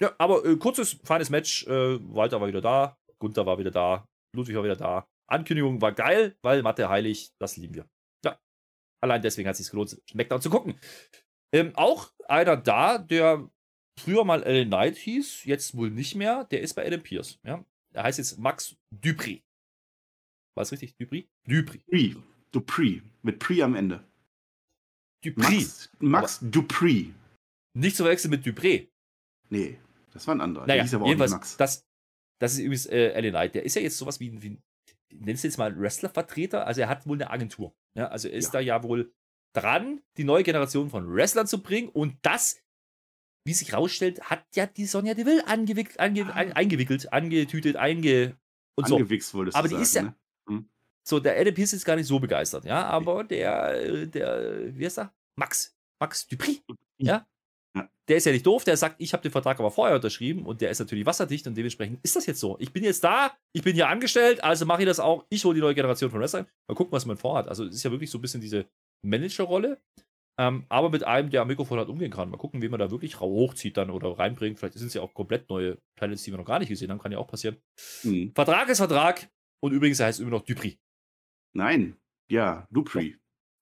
[0.00, 1.66] Ja, aber äh, kurzes, feines Match.
[1.66, 5.08] Äh, Walter war wieder da, Gunther war wieder da, Ludwig war wieder da.
[5.28, 7.88] Ankündigung war geil, weil Mathe heilig, das lieben wir.
[8.24, 8.38] Ja.
[9.02, 10.78] Allein deswegen hat es sich gelohnt, SmackDown zu gucken.
[11.52, 13.50] Ähm, auch einer da, der
[13.98, 17.38] früher mal Ellen Knight hieß, jetzt wohl nicht mehr, der ist bei Adam Pierce.
[17.42, 17.64] Ja?
[17.92, 19.42] Er heißt jetzt Max Dupri.
[20.54, 20.96] War es richtig?
[20.96, 21.28] Dupri?
[21.46, 21.78] Dupri.
[21.78, 22.16] Dupree.
[22.52, 23.02] Dupree.
[23.22, 24.04] Mit Pre am Ende.
[25.24, 25.56] Dupri.
[25.56, 27.10] Max, Max Dupree.
[27.74, 28.88] Nicht zu verwechseln mit Dupré.
[29.50, 29.78] Nee,
[30.12, 30.66] das war ein anderer.
[30.66, 31.56] Naja, der hieß aber auch nicht jedenfalls, Max.
[31.58, 31.85] das,
[32.38, 33.54] das ist übrigens äh, Ellen Knight.
[33.54, 34.58] Der ist ja jetzt sowas wie, wie
[35.12, 36.66] nennst du jetzt mal Wrestler-Vertreter?
[36.66, 37.74] Also er hat wohl eine Agentur.
[37.94, 38.52] Ja, also er ist Ja.
[38.52, 39.12] da ja wohl
[39.54, 42.60] dran, die neue Generation von Wrestlern zu bringen und das,
[43.46, 48.36] wie sich rausstellt, hat ja die Sonja Deville angewickelt, ange, ein, eingewickelt, angetütet, einge
[48.76, 48.96] und so.
[48.96, 50.14] Angewichst wolltest Aber die sagen, ist ja- ne?
[51.08, 54.84] So, der Adam Pierce ist gar nicht so begeistert, ja, aber der, äh, der, wie
[54.84, 55.14] heißt er?
[55.38, 55.72] Max.
[56.00, 56.60] Max Dupri.
[56.98, 57.26] Ja.
[58.08, 60.60] Der ist ja nicht doof, der sagt, ich habe den Vertrag aber vorher unterschrieben und
[60.60, 62.56] der ist natürlich wasserdicht und dementsprechend ist das jetzt so.
[62.60, 65.24] Ich bin jetzt da, ich bin hier angestellt, also mache ich das auch.
[65.28, 66.46] Ich hole die neue Generation von Wrestlern.
[66.68, 67.48] Mal gucken, was man vorhat.
[67.48, 68.66] Also, es ist ja wirklich so ein bisschen diese
[69.04, 69.80] Managerrolle,
[70.38, 72.30] ähm, aber mit einem, der am Mikrofon halt umgehen kann.
[72.30, 74.58] Mal gucken, wie man da wirklich hochzieht dann oder reinbringt.
[74.58, 76.98] Vielleicht sind es ja auch komplett neue Talents, die wir noch gar nicht gesehen haben,
[76.98, 77.56] kann ja auch passieren.
[78.02, 78.32] Hm.
[78.34, 79.28] Vertrag ist Vertrag
[79.60, 80.78] und übrigens, er heißt immer noch Dupri.
[81.54, 81.96] Nein,
[82.30, 83.14] ja, Dupree.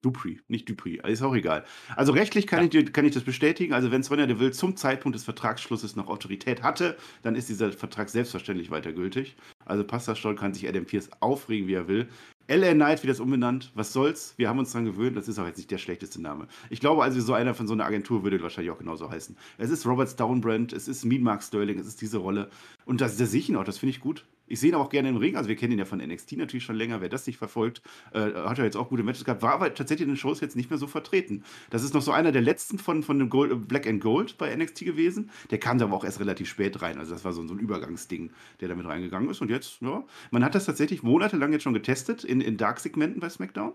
[0.05, 1.64] Dupree, nicht Dupree, ist auch egal.
[1.97, 3.73] Also rechtlich kann, ich, dir- kann ich das bestätigen.
[3.73, 8.09] Also wenn Sonja Deville zum Zeitpunkt des Vertragsschlusses noch Autorität hatte, dann ist dieser Vertrag
[8.09, 9.37] selbstverständlich weiter gültig.
[9.64, 12.09] Also schon, kann sich Adam Pierce aufregen, wie er will.
[12.47, 13.73] LA Knight wird das umbenannt.
[13.75, 14.35] Was soll's?
[14.37, 15.17] Wir haben uns dran gewöhnt.
[15.17, 16.47] Das ist auch jetzt nicht der schlechteste Name.
[16.69, 19.35] Ich glaube also, so einer von so einer Agentur würde wahrscheinlich auch genauso heißen.
[19.57, 22.51] Es ist Robert Stonebrand, es ist Mean Mark Sterling, es ist diese Rolle.
[22.85, 24.27] Und das, das sehe ich ihn auch, das finde ich gut.
[24.47, 25.37] Ich sehe ihn auch gerne im Ring.
[25.37, 27.01] Also wir kennen ihn ja von NXT natürlich schon länger.
[27.01, 29.43] Wer das nicht verfolgt, äh, hat ja jetzt auch gute Matches gehabt.
[29.43, 31.45] War aber tatsächlich in den Shows jetzt nicht mehr so vertreten.
[31.71, 34.37] Das ist noch so einer der letzten von, von dem Gold, äh, Black and Gold
[34.39, 35.31] bei NXT gewesen.
[35.51, 36.99] Der kam da aber auch erst relativ spät rein.
[36.99, 38.31] Also das war so, so ein Übergangsding,
[38.61, 39.41] der damit reingegangen ist.
[39.41, 43.29] Und jetzt, ja, man hat das tatsächlich monatelang jetzt schon getestet in, in Dark-Segmenten bei
[43.29, 43.73] SmackDown.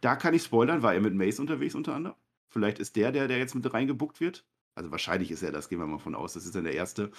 [0.00, 2.16] Da kann ich spoilern, war er mit Mace unterwegs unter anderem.
[2.50, 4.44] Vielleicht ist der, der, der jetzt mit reingebuckt wird.
[4.76, 6.34] Also wahrscheinlich ist er das, gehen wir mal von aus.
[6.34, 7.10] Das ist dann der erste.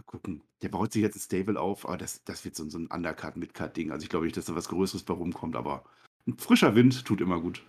[0.00, 0.42] Mal gucken.
[0.62, 3.36] Der baut sich jetzt ein Stable auf, aber das, das wird so, so ein Undercut,
[3.36, 3.90] Midcut-Ding.
[3.92, 5.84] Also ich glaube nicht, dass da was Größeres bei rumkommt, aber
[6.26, 7.62] ein frischer Wind tut immer gut.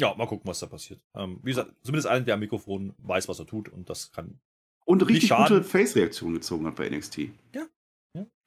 [0.00, 1.00] Ja, mal gucken, was da passiert.
[1.14, 4.38] Ähm, wie gesagt, zumindest einer, der am Mikrofon weiß, was er tut und das kann.
[4.84, 7.30] Und richtig gute Face-Reaktion gezogen hat bei NXT.
[7.52, 7.66] Ja,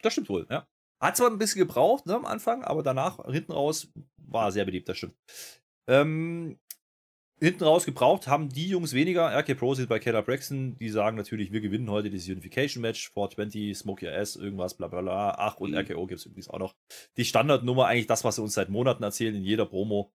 [0.02, 0.66] das stimmt wohl, ja.
[1.02, 4.88] Hat zwar ein bisschen gebraucht ne, am Anfang, aber danach, hinten raus, war sehr beliebt,
[4.88, 5.16] das stimmt.
[5.90, 6.58] Ähm,
[7.40, 9.28] hinten raus gebraucht haben die Jungs weniger.
[9.38, 13.12] RK Pro sind bei Keller Braxton, die sagen natürlich, wir gewinnen heute dieses Unification Match,
[13.12, 15.36] 420, Smoke Your Ass, irgendwas, bla bla bla.
[15.38, 15.78] Ach, und mhm.
[15.78, 16.76] RKO gibt es übrigens auch noch.
[17.18, 20.12] Die Standardnummer, eigentlich das, was sie uns seit Monaten erzählen in jeder Promo.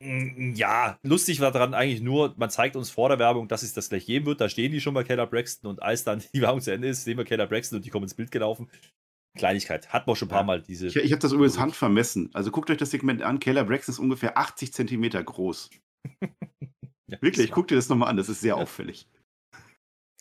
[0.00, 3.74] Mm, ja, lustig war daran eigentlich nur, man zeigt uns vor der Werbung, dass es
[3.74, 4.40] das gleich geben wird.
[4.40, 7.04] Da stehen die schon bei Keller Braxton und als dann die Werbung zu Ende ist,
[7.04, 8.70] sehen wir Keller Braxton und die kommen ins Bild gelaufen.
[9.38, 9.92] Kleinigkeit.
[9.92, 10.44] Hat man schon ein paar ja.
[10.44, 10.88] Mal diese.
[10.88, 12.30] Ich, ich habe das übrigens Hand vermessen.
[12.34, 13.40] Also guckt euch das Segment an.
[13.40, 15.70] Keller Braxton ist ungefähr 80 Zentimeter groß.
[17.06, 18.16] ja, Wirklich, guckt dir das nochmal an.
[18.16, 18.62] Das ist sehr ja.
[18.62, 19.08] auffällig.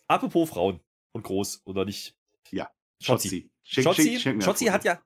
[0.08, 0.80] Apropos Frauen
[1.14, 2.16] und groß oder nicht.
[2.52, 2.72] Ja.
[3.04, 3.50] Schotzi.
[3.64, 5.02] Schotzi, Schotzi hat ja.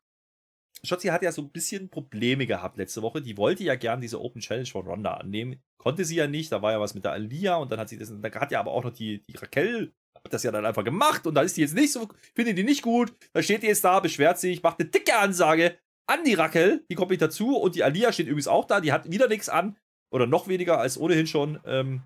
[0.84, 3.22] Schotzi hat ja so ein bisschen Probleme gehabt letzte Woche.
[3.22, 5.62] Die wollte ja gern diese Open Challenge von Ronda annehmen.
[5.78, 6.52] Konnte sie ja nicht.
[6.52, 8.12] Da war ja was mit der Alia und dann hat sie das.
[8.20, 9.94] Da hat ja aber auch noch die, die Raquel
[10.24, 12.64] hat das ja dann einfach gemacht und da ist die jetzt nicht so, findet die
[12.64, 13.14] nicht gut.
[13.34, 16.96] Da steht die jetzt da, beschwert sich, macht eine dicke Ansage an die Rackel, die
[16.96, 19.78] kommt nicht dazu und die Alia steht übrigens auch da, die hat wieder nichts an
[20.12, 21.60] oder noch weniger als ohnehin schon.
[21.66, 22.04] Ähm,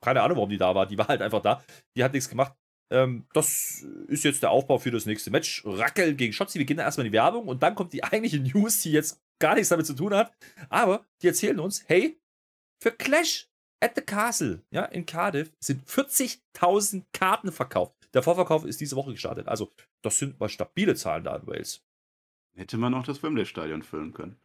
[0.00, 1.62] keine Ahnung, warum die da war, die war halt einfach da,
[1.96, 2.54] die hat nichts gemacht.
[2.90, 5.62] Ähm, das ist jetzt der Aufbau für das nächste Match.
[5.66, 6.58] Rackel gegen Schotzi.
[6.58, 9.54] Wir gehen erstmal in die Werbung und dann kommt die eigentliche News, die jetzt gar
[9.54, 10.32] nichts damit zu tun hat.
[10.70, 12.18] Aber die erzählen uns, hey,
[12.82, 13.48] für Clash
[13.80, 17.94] at the Castle, ja, in Cardiff, sind 40.000 Karten verkauft.
[18.14, 19.48] Der Vorverkauf ist diese Woche gestartet.
[19.48, 21.84] Also, das sind mal stabile Zahlen da in Wales.
[22.56, 24.36] Hätte man auch das Wembley-Stadion füllen können.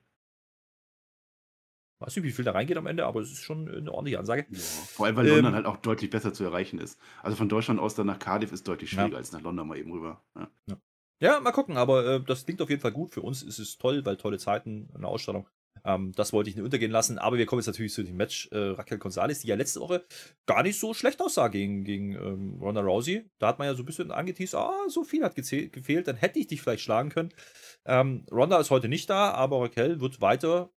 [2.00, 4.46] Weiß nicht, wie viel da reingeht am Ende, aber es ist schon eine ordentliche Ansage.
[4.50, 7.00] Ja, vor allem, weil ähm, London halt auch deutlich besser zu erreichen ist.
[7.22, 9.18] Also von Deutschland aus dann nach Cardiff ist deutlich schwieriger ja.
[9.20, 10.22] als nach London mal eben rüber.
[10.36, 10.78] Ja,
[11.22, 11.40] ja.
[11.40, 13.14] mal gucken, aber äh, das klingt auf jeden Fall gut.
[13.14, 15.48] Für uns ist es toll, weil tolle Zeiten, eine Ausstellung.
[15.86, 17.18] Ähm, das wollte ich nicht untergehen lassen.
[17.18, 20.06] Aber wir kommen jetzt natürlich zu dem Match äh, Raquel Gonzalez, die ja letzte Woche
[20.46, 23.30] gar nicht so schlecht aussah gegen, gegen ähm, Ronda Rousey.
[23.40, 26.40] Da hat man ja so ein bisschen angeteased, ah, so viel hat gefehlt, dann hätte
[26.40, 27.34] ich dich vielleicht schlagen können.
[27.86, 30.72] Ähm, Ronda ist heute nicht da, aber Raquel wird weiter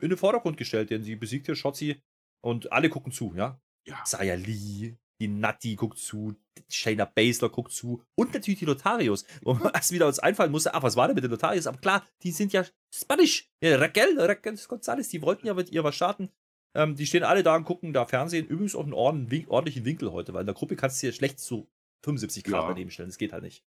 [0.00, 2.02] in den Vordergrund gestellt, denn sie besiegt hier Shotzi
[2.42, 3.60] und alle gucken zu, ja.
[3.86, 4.00] Ja.
[4.04, 6.34] Saya Lee, die Natti guckt zu,
[6.68, 9.24] Shayna Baszler guckt zu und natürlich die Lotarios.
[9.42, 11.66] Wo man erst wieder uns einfallen musste, ach, was war denn mit den Lotarios?
[11.66, 13.50] Aber klar, die sind ja Spanisch.
[13.62, 16.30] Ja, Raquel, Raquel González, die wollten ja mit ihr was starten.
[16.74, 18.46] Ähm, die stehen alle da und gucken da Fernsehen.
[18.46, 21.68] Übrigens auf einen ordentlichen Winkel heute, weil in der Gruppe kannst du dir schlecht zu
[22.04, 22.68] 75 Grad ja.
[22.68, 23.08] daneben stellen.
[23.08, 23.64] Das geht halt nicht.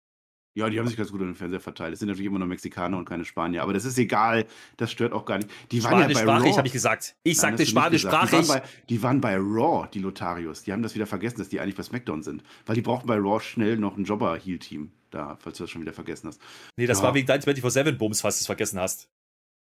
[0.61, 1.93] Ja, die haben sich ganz gut an den Fernseher verteilt.
[1.95, 4.47] Es sind natürlich immer noch Mexikaner und keine Spanier, aber das ist egal,
[4.77, 5.51] das stört auch gar nicht.
[5.71, 6.57] Die waren ja bei Raw.
[6.57, 7.17] habe ich gesagt.
[7.23, 8.41] Ich Nein, sagte spanischsprachig.
[8.41, 10.63] Die, waren bei, die waren bei Raw, die Lotarios.
[10.63, 12.43] Die haben das wieder vergessen, dass die eigentlich bei SmackDown sind.
[12.67, 14.91] Weil die brauchten bei Raw schnell noch ein Jobber-Heal-Team.
[15.11, 16.41] Da, falls du das schon wieder vergessen hast.
[16.77, 17.05] Nee, das ja.
[17.05, 19.09] war wegen deinem 24-7-Bums, falls du es vergessen hast.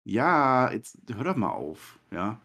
[0.04, 2.40] Ja, jetzt hör doch mal auf, ja.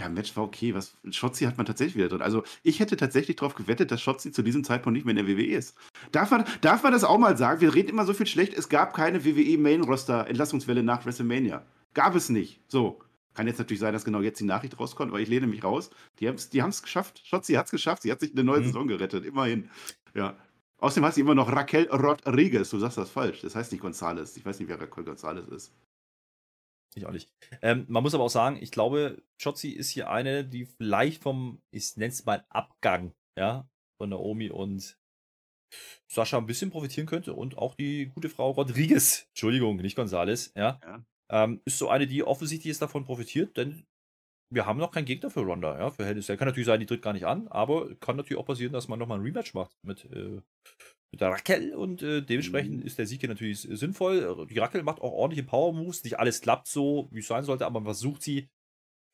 [0.00, 0.74] Ja, Match war okay.
[0.74, 2.22] Was, Schotzi hat man tatsächlich wieder drin.
[2.22, 5.36] Also, ich hätte tatsächlich darauf gewettet, dass Schotzi zu diesem Zeitpunkt nicht mehr in der
[5.36, 5.76] WWE ist.
[6.10, 7.60] Darf man, darf man das auch mal sagen?
[7.60, 8.54] Wir reden immer so viel schlecht.
[8.54, 11.66] Es gab keine WWE-Main-Roster-Entlassungswelle nach WrestleMania.
[11.92, 12.62] Gab es nicht.
[12.66, 13.00] So.
[13.34, 15.90] Kann jetzt natürlich sein, dass genau jetzt die Nachricht rauskommt, aber ich lehne mich raus.
[16.18, 17.20] Die haben es die geschafft.
[17.26, 18.02] Schotzi hat es geschafft.
[18.02, 18.64] Sie hat sich eine neue mhm.
[18.64, 19.26] Saison gerettet.
[19.26, 19.68] Immerhin.
[20.14, 20.34] Ja.
[20.78, 22.70] Außerdem heißt sie immer noch Raquel Rodriguez.
[22.70, 23.42] Du sagst das falsch.
[23.42, 24.38] Das heißt nicht González.
[24.38, 25.74] Ich weiß nicht, wer Raquel González ist.
[26.94, 27.30] Ich auch nicht.
[27.62, 31.62] Ähm, man muss aber auch sagen, ich glaube, Chotzi ist hier eine, die vielleicht vom,
[31.70, 33.68] ich nenne es mal Abgang, ja,
[34.00, 34.96] von Naomi und
[36.10, 40.80] Sascha ein bisschen profitieren könnte und auch die gute Frau Rodriguez, Entschuldigung, nicht Gonzales, ja,
[40.82, 41.04] ja.
[41.30, 43.86] Ähm, ist so eine, die offensichtlich jetzt davon profitiert, denn
[44.52, 47.02] wir haben noch keinen Gegner für Ronda, ja, für Hell Kann natürlich sein, die tritt
[47.02, 50.06] gar nicht an, aber kann natürlich auch passieren, dass man nochmal ein Rematch macht mit
[50.06, 50.42] äh,
[51.12, 52.86] mit der Rackel und äh, dementsprechend mhm.
[52.86, 54.46] ist der Sieg hier natürlich sinnvoll.
[54.48, 56.04] Die Rackel macht auch ordentliche Power-Moves.
[56.04, 58.48] Nicht alles klappt so, wie es sein sollte, aber man versucht sie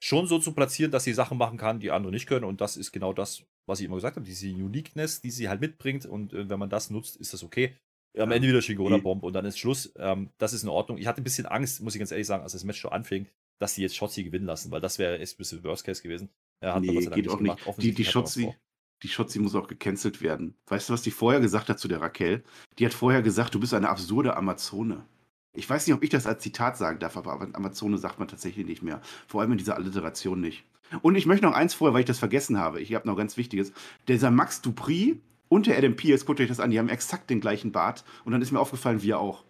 [0.02, 2.44] schon so zu platzieren, dass sie Sachen machen kann, die andere nicht können.
[2.44, 5.60] Und das ist genau das, was ich immer gesagt habe, diese Uniqueness, die sie halt
[5.60, 6.04] mitbringt.
[6.04, 7.74] Und äh, wenn man das nutzt, ist das okay.
[8.18, 9.92] Am Ende wieder Shigona Bomb und dann ist Schluss.
[9.96, 10.96] Ähm, das ist in Ordnung.
[10.96, 13.28] Ich hatte ein bisschen Angst, muss ich ganz ehrlich sagen, als das Match schon anfing,
[13.58, 16.30] dass sie jetzt Shotzi gewinnen lassen, weil das wäre ein bisschen Worst Case gewesen.
[16.60, 17.58] Er hat nee, geht auch nicht.
[17.76, 18.54] Die, die Shotzi,
[19.02, 20.54] die Schotzi muss auch gecancelt werden.
[20.66, 22.42] Weißt du, was die vorher gesagt hat zu der Raquel?
[22.78, 25.04] Die hat vorher gesagt, du bist eine absurde Amazone.
[25.52, 28.66] Ich weiß nicht, ob ich das als Zitat sagen darf, aber Amazone sagt man tatsächlich
[28.66, 29.00] nicht mehr.
[29.26, 30.64] Vor allem in dieser Alliteration nicht.
[31.02, 32.80] Und ich möchte noch eins vorher, weil ich das vergessen habe.
[32.80, 33.72] Ich habe noch ganz Wichtiges.
[34.06, 37.40] Dieser Max Dupri und der Adam Pierce, guckt euch das an, die haben exakt den
[37.40, 38.04] gleichen Bart.
[38.24, 39.44] Und dann ist mir aufgefallen, wir auch.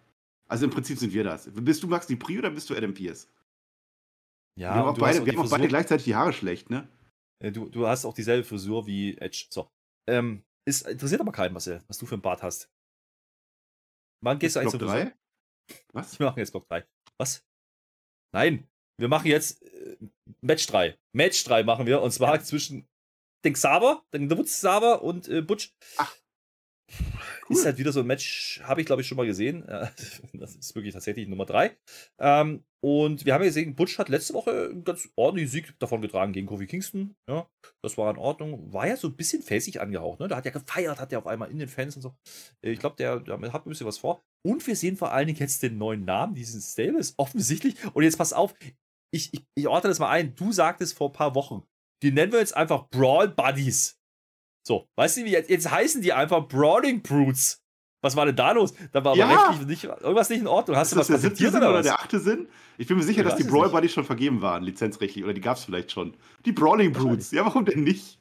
[0.47, 1.49] Also im Prinzip sind wir das.
[1.53, 3.27] Bist du Max Dupri oder bist du Adam Pierce?
[4.55, 6.87] Ja, wir haben auch beide, wir haben auch beide gleichzeitig die Haare schlecht, ne?
[7.39, 9.47] Äh, du, du hast auch dieselbe Frisur wie Edge.
[9.49, 9.69] So.
[10.07, 12.69] Ähm, ist, interessiert aber keinen, Marcel, was du für ein Bart hast.
[14.23, 15.11] Wann gehst du eigentlich zur Frisur?
[15.93, 16.19] Was?
[16.19, 16.85] Wir machen jetzt Block 3.
[17.17, 17.45] Was?
[18.33, 18.67] Nein,
[18.99, 19.97] wir machen jetzt äh,
[20.41, 20.97] Match 3.
[21.13, 22.87] Match 3 machen wir und zwar zwischen
[23.45, 25.75] den Xaver, den Wutz Xaver und äh, Butch.
[25.97, 26.15] Ach.
[27.49, 27.55] Cool.
[27.57, 29.63] Ist halt wieder so ein Match, habe ich glaube ich schon mal gesehen.
[30.33, 31.75] Das ist wirklich tatsächlich Nummer 3.
[32.19, 36.01] Ähm, Und wir haben ja gesehen, Butch hat letzte Woche einen ganz ordentlichen Sieg davon
[36.01, 37.15] getragen gegen Kofi Kingston.
[37.29, 37.49] Ja,
[37.81, 38.71] das war in Ordnung.
[38.71, 40.19] War ja so ein bisschen fäßig angehaucht.
[40.19, 40.27] Ne?
[40.27, 42.15] Da hat ja gefeiert, hat ja auf einmal in den Fans und so.
[42.61, 44.21] Äh, ich glaube, der, der hat ein bisschen was vor.
[44.45, 47.75] Und wir sehen vor allen Dingen jetzt den neuen Namen dieses Stables, offensichtlich.
[47.93, 48.53] Und jetzt pass auf,
[49.13, 50.35] ich, ich, ich ordne das mal ein.
[50.35, 51.63] Du sagtest vor ein paar Wochen,
[52.03, 53.99] die nennen wir jetzt einfach Brawl Buddies.
[54.67, 57.63] So, weißt du, wie jetzt, jetzt heißen die einfach Brawling Brutes.
[58.03, 58.73] Was war denn da los?
[58.91, 59.47] Da war aber Ja.
[59.49, 60.75] rechtlich nicht, irgendwas nicht in Ordnung.
[60.77, 62.47] Hast Ist du das was der siebte Sinn oder oder der achte Sinn?
[62.77, 63.69] Ich bin mir sicher, Ich dass die Brawl.
[63.69, 65.23] Buddies schon vergeben waren, lizenzrechtlich.
[65.23, 66.15] Oder die gab es vielleicht schon.
[66.45, 67.31] Die Brawling Brutes.
[67.31, 68.19] Ja, warum denn nicht?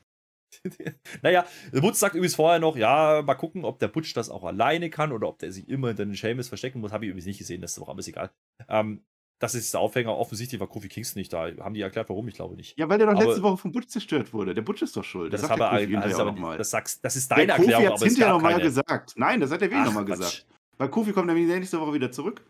[1.22, 4.88] naja, Butch sagt übrigens vorher noch, ja, mal gucken, ob der Butch das auch alleine
[4.88, 6.92] kann oder ob der sich immer hinter den Seamus verstecken muss.
[6.92, 8.30] Habe ich übrigens nicht gesehen, das ist doch alles egal.
[8.68, 9.04] Ähm,
[9.38, 10.16] das ist der Aufhänger.
[10.16, 11.50] Offensichtlich war Kofi Kingston nicht da.
[11.58, 12.26] Haben die erklärt, warum?
[12.28, 12.78] Ich glaube nicht.
[12.78, 14.54] Ja, weil der doch Aber- letzte Woche vom Butch zerstört wurde.
[14.54, 15.32] Der Butch ist doch schuld.
[15.32, 17.52] das, sagt habe der Kofi er, das, auch aber, das, sagst, das ist Der deine
[17.52, 19.12] Kofi Erklärung, hat aber es hinterher nochmal gesagt.
[19.16, 20.46] Nein, das hat der Ach, nochmal gesagt.
[20.78, 22.44] Weil Kofi kommt nämlich nächste Woche wieder zurück.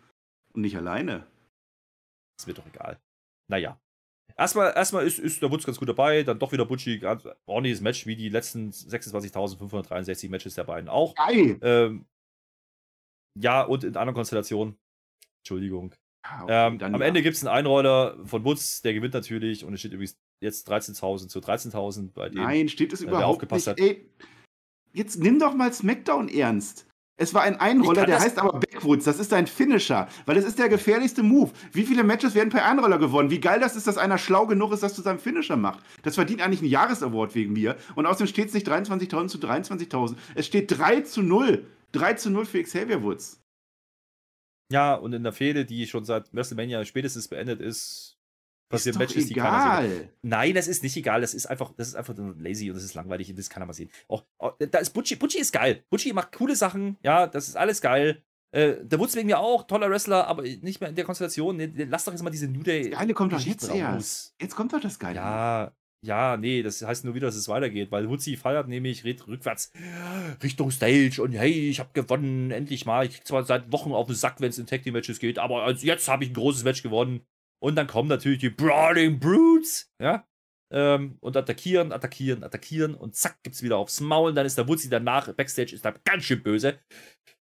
[0.53, 1.27] Und nicht alleine.
[2.39, 2.99] Ist mir doch egal.
[3.49, 3.79] Naja.
[4.37, 7.81] Erstmal, erstmal ist, ist der Wutz ganz gut dabei, dann doch wieder Butchi, ganz ordentliches
[7.81, 11.15] Match wie die letzten 26.563 Matches der beiden auch.
[11.15, 11.59] Geil!
[11.63, 12.07] Ähm,
[13.39, 14.77] ja, und in anderen Konstellationen.
[15.43, 15.95] Entschuldigung.
[16.31, 16.53] Ja, okay,
[16.87, 17.07] Ähm, am ja.
[17.07, 20.71] Ende gibt es einen Einroller von Wutz, der gewinnt natürlich und es steht übrigens jetzt
[20.71, 22.43] 13.000 zu 13.000 bei dem.
[22.43, 23.81] Nein, steht es wer überhaupt aufgepasst nicht.
[23.81, 23.87] hat.
[23.87, 24.09] Ey,
[24.93, 26.87] jetzt nimm doch mal SmackDown ernst.
[27.19, 29.07] Es war ein Einroller, der heißt aber Backwoods.
[29.07, 31.51] Das ist ein Finisher, weil das ist der gefährlichste Move.
[31.73, 33.31] Wie viele Matches werden per Einroller gewonnen?
[33.31, 35.83] Wie geil das ist, dass einer schlau genug ist, das zu seinem Finisher macht.
[36.03, 37.77] Das verdient eigentlich einen Jahresaward wegen mir.
[37.95, 40.17] Und außerdem steht es nicht 23.000 zu 23.000.
[40.35, 41.65] Es steht 3 zu 0.
[41.93, 43.41] 3 zu 0 für Xavier Woods.
[44.71, 48.19] Ja, und in der Fehde, die schon seit WrestleMania spätestens beendet ist,
[48.69, 49.93] passieren Matches, die keiner sehen.
[49.93, 50.09] egal.
[50.23, 51.21] Nein, das ist nicht egal.
[51.21, 53.61] Das ist einfach, das ist einfach nur lazy und das ist langweilig und das kann
[53.61, 53.91] man mal sehen.
[54.09, 55.85] Auch, auch, da ist Butchie, Butchie ist geil.
[55.89, 58.23] Butchie macht coole Sachen, ja, das ist alles geil.
[58.53, 61.57] Äh, der Wutz wegen mir auch, toller Wrestler, aber nicht mehr in der Konstellation.
[61.57, 62.91] Nee, lass doch jetzt mal diese New Day.
[62.91, 63.97] Das Geile kommt doch jetzt erst.
[63.97, 64.35] raus.
[64.41, 65.17] Jetzt kommt doch das Geile.
[65.17, 65.73] Ja,
[66.05, 69.73] ja, nee, das heißt nur wieder, dass es weitergeht, weil Wutzi feiert nämlich rückwärts
[70.43, 73.07] Richtung Stage und hey, ich habe gewonnen, endlich mal.
[73.07, 75.39] Ich krieg zwar seit Wochen auf den Sack, wenn es in Tag Team Matches geht,
[75.39, 77.27] aber jetzt habe ich ein großes Match gewonnen.
[77.59, 80.27] Und dann kommen natürlich die Brawling Brutes, ja,
[80.73, 84.35] ähm, und attackieren, attackieren, attackieren und zack, gibt's wieder aufs Maul.
[84.35, 86.79] Dann ist der Wutzi danach, Backstage ist da ganz schön böse.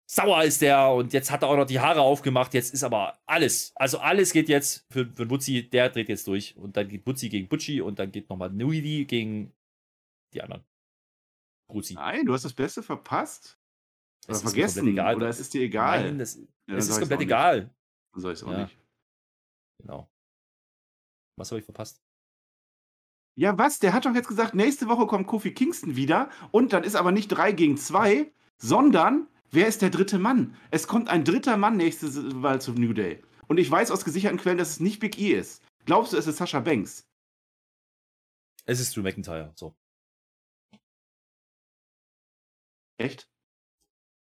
[0.07, 2.53] Sauer ist der und jetzt hat er auch noch die Haare aufgemacht.
[2.53, 6.55] Jetzt ist aber alles, also alles geht jetzt für, für Wutzi, der dreht jetzt durch.
[6.57, 9.51] Und dann geht Wutzi gegen Butchi und dann geht nochmal Nuidi gegen
[10.33, 10.63] die anderen.
[11.67, 11.95] Bruzi.
[11.95, 13.57] Nein, du hast das Beste verpasst.
[14.27, 14.79] Oder Es ist vergessen.
[14.79, 15.15] komplett egal.
[15.15, 16.03] Oder es ist dir egal.
[16.03, 16.35] Nein, das,
[16.67, 17.73] Ja, es ist komplett egal.
[18.13, 18.63] Dann sag ich's auch Ja.
[18.63, 18.77] nicht.
[19.81, 20.07] Genau.
[21.37, 22.01] Was habe ich verpasst?
[23.37, 23.79] Ja, was?
[23.79, 27.11] Der hat doch jetzt gesagt, nächste Woche kommt Kofi Kingston wieder und dann ist aber
[27.11, 30.55] nicht 3 gegen 2, sondern wer ist der dritte Mann?
[30.71, 33.21] Es kommt ein dritter Mann nächste Mal zum New Day.
[33.47, 35.61] Und ich weiß aus gesicherten Quellen, dass es nicht Big E ist.
[35.85, 37.07] Glaubst du, es ist Sascha Banks?
[38.65, 39.51] Es ist Drew McIntyre.
[39.55, 39.75] So.
[42.97, 43.29] Echt?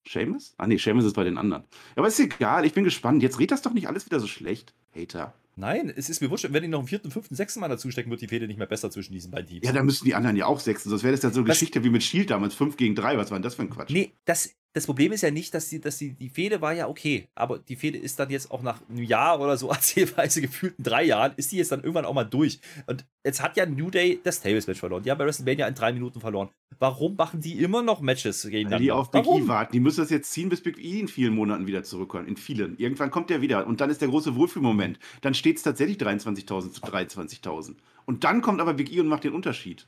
[0.07, 0.53] Seamus?
[0.57, 1.63] Ah nee, Seamus ist bei den anderen.
[1.95, 3.23] Aber ist egal, ich bin gespannt.
[3.23, 5.33] Jetzt red das doch nicht alles wieder so schlecht, Hater.
[5.55, 6.45] Nein, es ist mir wurscht.
[6.51, 8.67] Wenn ich noch einen vierten, fünften, sechsten Mal dazu stecken, wird die Fehde nicht mehr
[8.67, 9.65] besser zwischen diesen beiden Teams.
[9.65, 11.57] Ja, da müssten die anderen ja auch sechsen, sonst wäre das ja so eine Das-
[11.57, 13.17] Geschichte wie mit Shield damals, 5 gegen 3.
[13.17, 13.89] Was war denn das für ein Quatsch?
[13.91, 16.89] Nee, das, das Problem ist ja nicht, dass die, dass die, die Fehde war ja
[16.89, 20.83] okay, aber die Fehde ist dann jetzt auch nach einem Jahr oder so, erzählweise gefühlten
[20.83, 22.59] drei Jahren, ist die jetzt dann irgendwann auch mal durch.
[22.85, 25.01] Und jetzt hat ja New Day das Tables-Match verloren.
[25.01, 26.49] Die haben bei WrestleMania in drei Minuten verloren.
[26.77, 28.75] Warum machen die immer noch Matches gegeneinander?
[28.75, 29.71] Weil die auf Big E warten.
[29.71, 32.27] Die müssen das jetzt ziehen, bis Big E in vielen Monaten wieder zurückkommt.
[32.27, 32.77] In vielen.
[32.77, 33.65] Irgendwann kommt der wieder.
[33.67, 34.99] Und dann ist der große Wohlfühlmoment.
[35.21, 37.75] Dann steht es tatsächlich 23.000 zu 23.000.
[38.05, 39.87] Und dann kommt aber Big E und macht den Unterschied.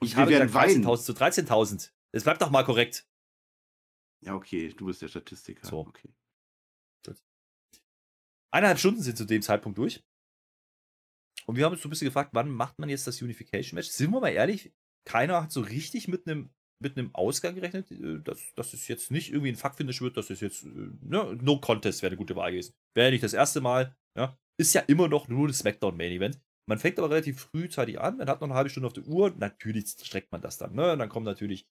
[0.00, 0.86] Und Ich wir habe werden gesagt weinen.
[0.86, 1.90] 13.000 zu 13.000.
[2.12, 3.04] Das bleibt doch mal korrekt.
[4.20, 5.66] Ja, okay, du bist der Statistiker.
[5.66, 5.80] So.
[5.80, 6.10] Okay.
[8.50, 10.02] Eineinhalb Stunden sind zu dem Zeitpunkt durch.
[11.46, 13.88] Und wir haben uns so ein bisschen gefragt, wann macht man jetzt das Unification-Match?
[13.88, 14.72] Sind wir mal ehrlich,
[15.04, 19.10] keiner hat so richtig mit einem mit einem Ausgang gerechnet, äh, dass, dass es jetzt
[19.10, 22.36] nicht irgendwie ein Fuck-Finish wird, dass es jetzt äh, ne, No Contest wäre eine gute
[22.36, 22.74] Wahl gewesen.
[22.94, 24.38] Wäre nicht das erste Mal, ja.
[24.58, 26.40] Ist ja immer noch nur ein Smackdown-Main-Event.
[26.68, 29.32] Man fängt aber relativ frühzeitig an, man hat noch eine halbe Stunde auf der Uhr,
[29.38, 30.92] natürlich streckt man das dann, ne?
[30.92, 31.66] Und dann kommen natürlich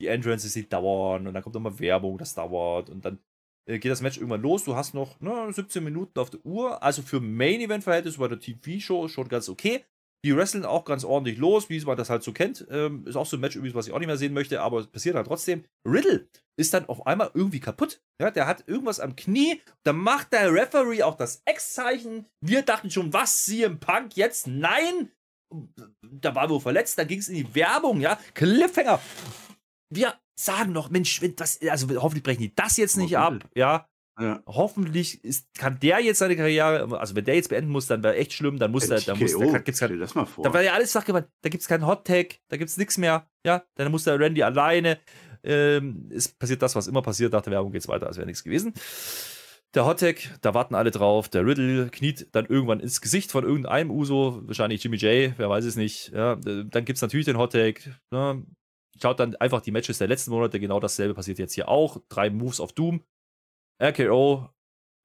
[0.00, 3.20] die Entrances, die dauern, und dann kommt nochmal Werbung, das dauert, und dann
[3.66, 4.64] äh, geht das Match irgendwann los.
[4.64, 6.82] Du hast noch ne, 17 Minuten auf der Uhr.
[6.82, 9.84] Also für Main-Event-Verhältnis bei der TV-Show schon ganz okay.
[10.24, 12.66] Die wresteln auch ganz ordentlich los, wie man das halt so kennt.
[12.70, 14.80] Ähm, ist auch so ein Match übrigens, was ich auch nicht mehr sehen möchte, aber
[14.80, 15.64] es passiert halt trotzdem.
[15.86, 16.28] Riddle
[16.58, 18.02] ist dann auf einmal irgendwie kaputt.
[18.20, 19.62] Ja, der hat irgendwas am Knie.
[19.82, 22.26] Da macht der Referee auch das X-Zeichen.
[22.44, 24.46] Wir dachten schon, was, CM Punk jetzt?
[24.46, 25.10] Nein!
[26.02, 28.18] Da war wohl verletzt, dann ging es in die Werbung, ja.
[28.34, 29.00] Cliffhanger.
[29.92, 33.88] Wir sagen noch, Mensch, wenn das, also hoffentlich brechen die das jetzt nicht ab, ja.
[34.18, 34.42] Ja.
[34.46, 38.16] Hoffentlich ist, kann der jetzt seine Karriere, also wenn der jetzt beenden muss, dann wäre
[38.16, 40.44] echt schlimm, dann muss der, dann muss der, gibt's kein, das mal vor.
[40.44, 42.98] Da war ja alles nachgemacht, da gibt es keinen Hot Tag, da gibt es nichts
[42.98, 44.98] mehr, ja, dann muss der Randy alleine,
[45.42, 48.26] ähm, es passiert das, was immer passiert, nach der Werbung geht es weiter, als wäre
[48.26, 48.74] nichts gewesen.
[49.74, 51.28] Der Hottag, da warten alle drauf.
[51.28, 55.64] Der Riddle kniet dann irgendwann ins Gesicht von irgendeinem Uso, wahrscheinlich Jimmy J, wer weiß
[55.64, 56.10] es nicht.
[56.12, 57.88] Ja, dann gibt es natürlich den Hottag.
[58.10, 58.44] Ne?
[59.00, 61.98] Schaut dann einfach die Matches der letzten Monate, genau dasselbe passiert jetzt hier auch.
[62.08, 63.04] Drei Moves auf Doom.
[63.80, 64.48] RKO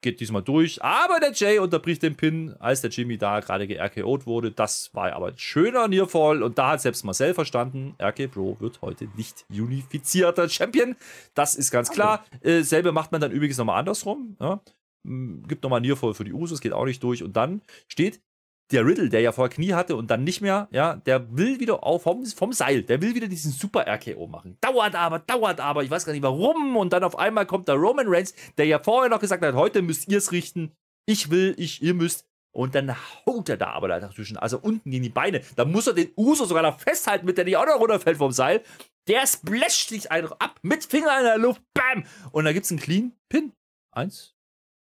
[0.01, 4.27] geht diesmal durch, aber der Jay unterbricht den Pin, als der Jimmy da gerade ge-RKO'd
[4.27, 4.51] wurde.
[4.51, 8.81] Das war aber ein schöner Nearfall und da hat selbst Marcel verstanden, RK Bro wird
[8.81, 10.95] heute nicht unifizierter Champion.
[11.33, 12.23] Das ist ganz klar.
[12.41, 14.37] Äh, selbe macht man dann übrigens nochmal andersrum.
[14.39, 14.61] Ja.
[15.03, 18.21] Gibt nochmal Nearfall für die Usos, geht auch nicht durch und dann steht
[18.71, 21.83] der Riddle, der ja vorher Knie hatte und dann nicht mehr, ja, der will wieder
[21.83, 24.57] auf vom, vom Seil, der will wieder diesen Super RKO machen.
[24.61, 26.75] Dauert aber, dauert aber, ich weiß gar nicht warum.
[26.75, 29.81] Und dann auf einmal kommt der Roman Reigns, der ja vorher noch gesagt hat, heute
[29.81, 30.71] müsst ihr es richten.
[31.05, 32.27] Ich will, ich, ihr müsst.
[32.51, 35.41] Und dann haut er da aber dazwischen, also unten in die Beine.
[35.57, 38.31] Da muss er den Uso sogar noch festhalten, mit der nicht auch noch runterfällt vom
[38.31, 38.63] Seil.
[39.07, 41.61] Der splasht sich einfach ab mit Finger in der Luft.
[41.73, 42.05] Bam!
[42.31, 43.51] Und da gibt's einen Clean Pin.
[43.91, 44.35] Eins,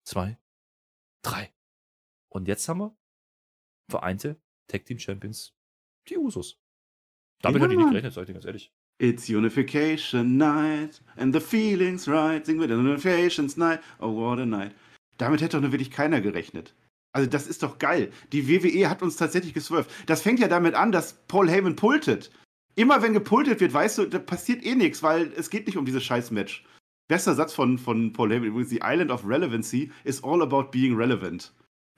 [0.04, 0.38] zwei,
[1.22, 1.52] drei.
[2.30, 2.96] Und jetzt haben wir
[3.90, 5.52] vereinte Tag Team Champions,
[6.08, 6.58] die Usos.
[7.42, 8.72] Damit hätte ich nicht gerechnet, sag ich dir ganz ehrlich.
[8.98, 12.44] It's Unification Night and the feelings right.
[12.44, 13.80] Sing with Unification's Night.
[13.98, 14.74] Oh, what a night.
[15.16, 16.74] Damit hätte doch nur wirklich keiner gerechnet.
[17.12, 18.12] Also, das ist doch geil.
[18.32, 19.90] Die WWE hat uns tatsächlich geswerft.
[20.06, 22.30] Das fängt ja damit an, dass Paul Heyman pultet.
[22.76, 25.86] Immer wenn gepultet wird, weißt du, da passiert eh nichts, weil es geht nicht um
[25.86, 26.64] dieses Scheiß-Match.
[27.08, 30.94] Bester Satz von, von Paul Heyman übrigens: The Island of Relevancy is all about being
[30.94, 31.52] relevant.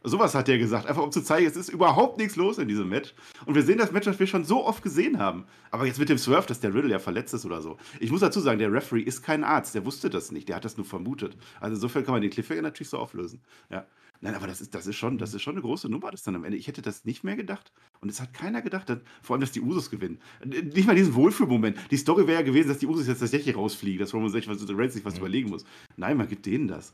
[0.04, 2.88] Sowas hat er gesagt, einfach um zu zeigen, es ist überhaupt nichts los in diesem
[2.88, 3.14] Match.
[3.46, 5.44] Und wir sehen das Match, das wir schon so oft gesehen haben.
[5.70, 7.76] Aber jetzt mit dem Swerve, dass der Riddle ja verletzt ist oder so.
[8.00, 10.64] Ich muss dazu sagen, der Referee ist kein Arzt, der wusste das nicht, der hat
[10.64, 11.36] das nur vermutet.
[11.60, 13.40] Also insofern kann man den Cliffhanger natürlich so auflösen.
[13.70, 13.86] Ja.
[14.24, 16.36] Nein, aber das ist, das ist, schon, das ist schon eine große Nummer, das dann
[16.36, 16.56] am Ende.
[16.56, 17.72] Ich hätte das nicht mehr gedacht.
[18.00, 20.20] Und es hat keiner gedacht, dass, vor allem, dass die Usos gewinnen.
[20.44, 21.76] Nicht mal diesen Wohlfühlmoment.
[21.90, 24.60] Die Story wäre ja gewesen, dass die Usos jetzt tatsächlich rausfliegen, dass Roman sich was,
[24.60, 25.18] sich was mhm.
[25.18, 25.64] überlegen muss.
[25.96, 26.92] Nein, man gibt denen das.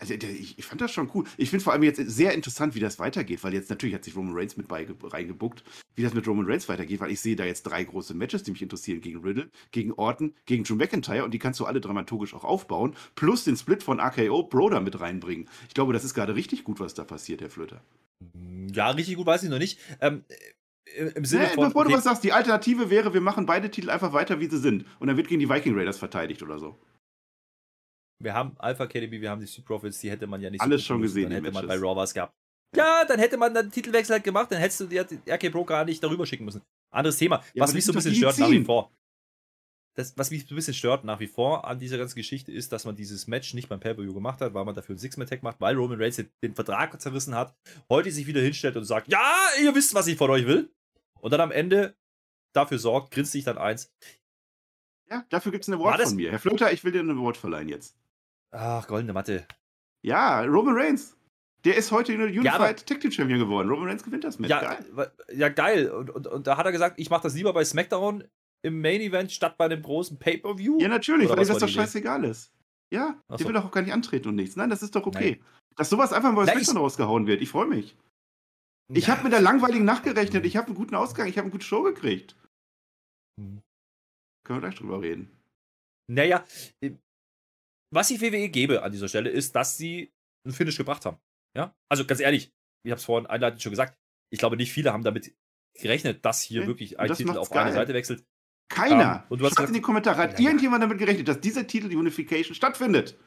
[0.00, 1.24] Also ich, ich, fand das schon cool.
[1.36, 4.16] Ich finde vor allem jetzt sehr interessant, wie das weitergeht, weil jetzt natürlich hat sich
[4.16, 5.62] Roman Reigns mit reingebuckt,
[5.94, 8.50] wie das mit Roman Reigns weitergeht, weil ich sehe da jetzt drei große Matches, die
[8.50, 12.32] mich interessieren, gegen Riddle, gegen Orton, gegen Drew McIntyre und die kannst du alle dramaturgisch
[12.32, 15.48] auch aufbauen, plus den Split von AKO Broder mit reinbringen.
[15.68, 17.82] Ich glaube, das ist gerade richtig gut, was da passiert, Herr Flöter.
[18.72, 19.78] Ja, richtig gut weiß ich noch nicht.
[20.00, 20.24] Ähm,
[21.14, 21.64] im Sinne nee, von.
[21.66, 21.92] Bevor okay.
[21.92, 24.86] du was sagst, die Alternative wäre, wir machen beide Titel einfach weiter, wie sie sind.
[24.98, 26.76] Und dann wird gegen die Viking Raiders verteidigt oder so.
[28.22, 30.82] Wir haben Alpha Academy, wir haben die Street Profits, die hätte man ja nicht Alles
[30.82, 31.30] so schon gesehen.
[31.30, 32.34] Dann hätte man bei Raw was gehabt.
[32.76, 35.84] Ja, dann hätte man den Titelwechsel halt gemacht, dann hättest du die RK Pro gar
[35.84, 36.62] nicht darüber schicken müssen.
[36.92, 37.42] Anderes Thema.
[37.54, 38.92] Ja, was mich so ein bisschen stört nach wie vor.
[39.96, 42.70] Das, was mich so ein bisschen stört nach wie vor an dieser ganzen Geschichte ist,
[42.72, 45.60] dass man dieses Match nicht beim Pay-Per-View gemacht hat, weil man dafür einen Six-Man-Tag macht,
[45.60, 47.56] weil Roman Reigns den Vertrag zerrissen hat,
[47.88, 50.72] heute sich wieder hinstellt und sagt, ja, ihr wisst, was ich von euch will.
[51.20, 51.96] Und dann am Ende
[52.52, 53.92] dafür sorgt, grinst sich dann eins.
[55.10, 56.30] Ja, dafür gibt es eine Award von mir.
[56.30, 57.96] Herr Flöter, ich will dir eine Award verleihen jetzt.
[58.52, 59.46] Ach, goldene Matte.
[60.02, 61.16] Ja, Roman Reigns.
[61.64, 63.68] Der ist heute Unified ja, Tag Team Champion geworden.
[63.68, 64.50] Roman Reigns gewinnt das Match.
[64.50, 65.12] Ja, geil.
[65.34, 65.90] Ja, geil.
[65.90, 68.24] Und, und, und da hat er gesagt, ich mache das lieber bei SmackDown
[68.62, 70.78] im Main Event statt bei einem großen Pay-Per-View.
[70.80, 72.52] Ja, natürlich, Oder weil das doch scheißegal ist.
[72.92, 73.46] Ja, Ach der so.
[73.46, 74.56] will doch auch gar nicht antreten und nichts.
[74.56, 75.38] Nein, das ist doch okay.
[75.38, 75.46] Nein.
[75.76, 77.42] Dass sowas einfach mal bei SmackDown rausgehauen wird.
[77.42, 77.96] Ich freue mich.
[78.92, 79.14] Ich ja.
[79.14, 80.44] habe mit der langweiligen Nacht gerechnet.
[80.44, 81.28] Ich habe einen guten Ausgang.
[81.28, 82.36] Ich habe eine gute Show gekriegt.
[83.38, 83.62] Hm.
[84.44, 85.30] Können wir gleich drüber reden.
[86.08, 86.44] Naja,
[87.92, 90.12] was ich WWE gebe an dieser Stelle, ist, dass sie
[90.44, 91.18] einen Finish gebracht haben.
[91.56, 91.74] Ja?
[91.88, 92.52] Also ganz ehrlich,
[92.84, 93.98] ich habe es vorhin einleitend schon gesagt,
[94.32, 95.34] ich glaube, nicht viele haben damit
[95.74, 96.68] gerechnet, dass hier okay.
[96.68, 97.64] wirklich ein Titel auf geil.
[97.64, 98.24] eine Seite wechselt.
[98.68, 99.24] Keiner.
[99.24, 101.88] Um, und du hast in die Kommentare, hat ja, irgendjemand damit gerechnet, dass dieser Titel,
[101.88, 103.18] die Unification, stattfindet?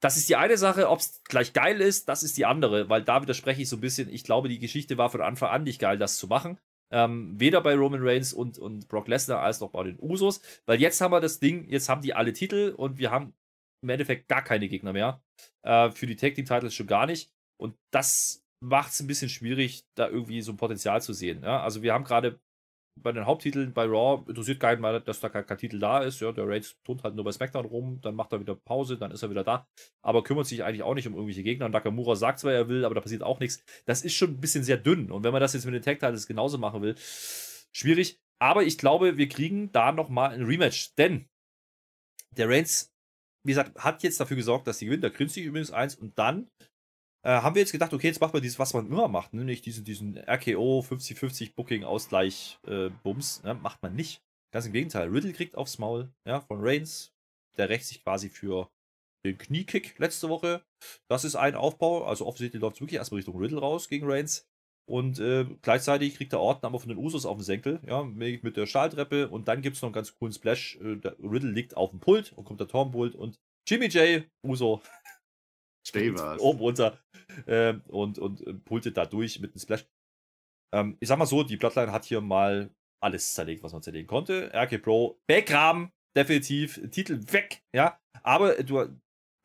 [0.00, 3.02] Das ist die eine Sache, ob es gleich geil ist, das ist die andere, weil
[3.02, 4.08] da widerspreche ich so ein bisschen.
[4.08, 6.58] Ich glaube, die Geschichte war von Anfang an nicht geil, das zu machen.
[6.94, 10.40] Ähm, weder bei Roman Reigns und, und Brock Lesnar als auch bei den Usos.
[10.64, 13.34] Weil jetzt haben wir das Ding, jetzt haben die alle Titel und wir haben
[13.82, 15.20] im Endeffekt gar keine Gegner mehr.
[15.62, 17.32] Äh, für die Tag Team Titles schon gar nicht.
[17.56, 21.42] Und das macht es ein bisschen schwierig, da irgendwie so ein Potenzial zu sehen.
[21.42, 21.62] Ja?
[21.62, 22.40] Also wir haben gerade
[22.96, 26.20] bei den Haupttiteln bei Raw interessiert keinen mal, dass da kein, kein, Titel da ist.
[26.20, 29.10] Ja, der Reigns tut halt nur bei SmackDown rum, dann macht er wieder Pause, dann
[29.10, 29.66] ist er wieder da.
[30.02, 31.66] Aber kümmert sich eigentlich auch nicht um irgendwelche Gegner.
[31.66, 33.62] Und Nakamura sagt zwar, er will, aber da passiert auch nichts.
[33.84, 35.10] Das ist schon ein bisschen sehr dünn.
[35.10, 36.94] Und wenn man das jetzt mit den Tag Titles genauso machen will,
[37.72, 38.20] schwierig.
[38.40, 40.94] Aber ich glaube, wir kriegen da nochmal ein Rematch.
[40.96, 41.26] Denn
[42.30, 42.92] der Reigns,
[43.44, 45.04] wie gesagt, hat jetzt dafür gesorgt, dass sie gewinnt.
[45.04, 45.94] Da grinst sich übrigens eins.
[45.94, 46.48] Und dann
[47.24, 49.62] äh, haben wir jetzt gedacht, okay, jetzt macht man dieses, was man immer macht, nämlich
[49.62, 53.54] diesen, diesen RKO 50-50 Booking-Ausgleich äh, ne?
[53.62, 54.22] macht man nicht.
[54.52, 57.12] Ganz im Gegenteil, Riddle kriegt aufs Maul, ja, von Reigns,
[57.56, 58.70] der rächt sich quasi für
[59.24, 60.62] den Kniekick letzte Woche.
[61.08, 62.04] Das ist ein Aufbau.
[62.04, 64.46] Also offensichtlich läuft es wirklich erstmal Richtung Riddle raus gegen Reigns.
[64.86, 68.56] Und äh, gleichzeitig kriegt der Orton aber von den Usos auf den Senkel, ja, mit
[68.56, 69.28] der Stahltreppe.
[69.28, 70.76] Und dann gibt es noch einen ganz coolen Splash.
[70.76, 74.82] Äh, Riddle liegt auf dem Pult und kommt der Tormpult und Jimmy J, Uso,
[75.86, 76.98] steht oben runter
[77.46, 79.86] äh, und, und äh, pultet da durch mit einem Splash.
[80.72, 84.06] Ähm, ich sag mal so, die Bloodline hat hier mal alles zerlegt, was man zerlegen
[84.06, 84.50] konnte.
[84.54, 88.00] RK Pro, Backgraben, definitiv, Titel weg, ja.
[88.22, 88.88] Aber du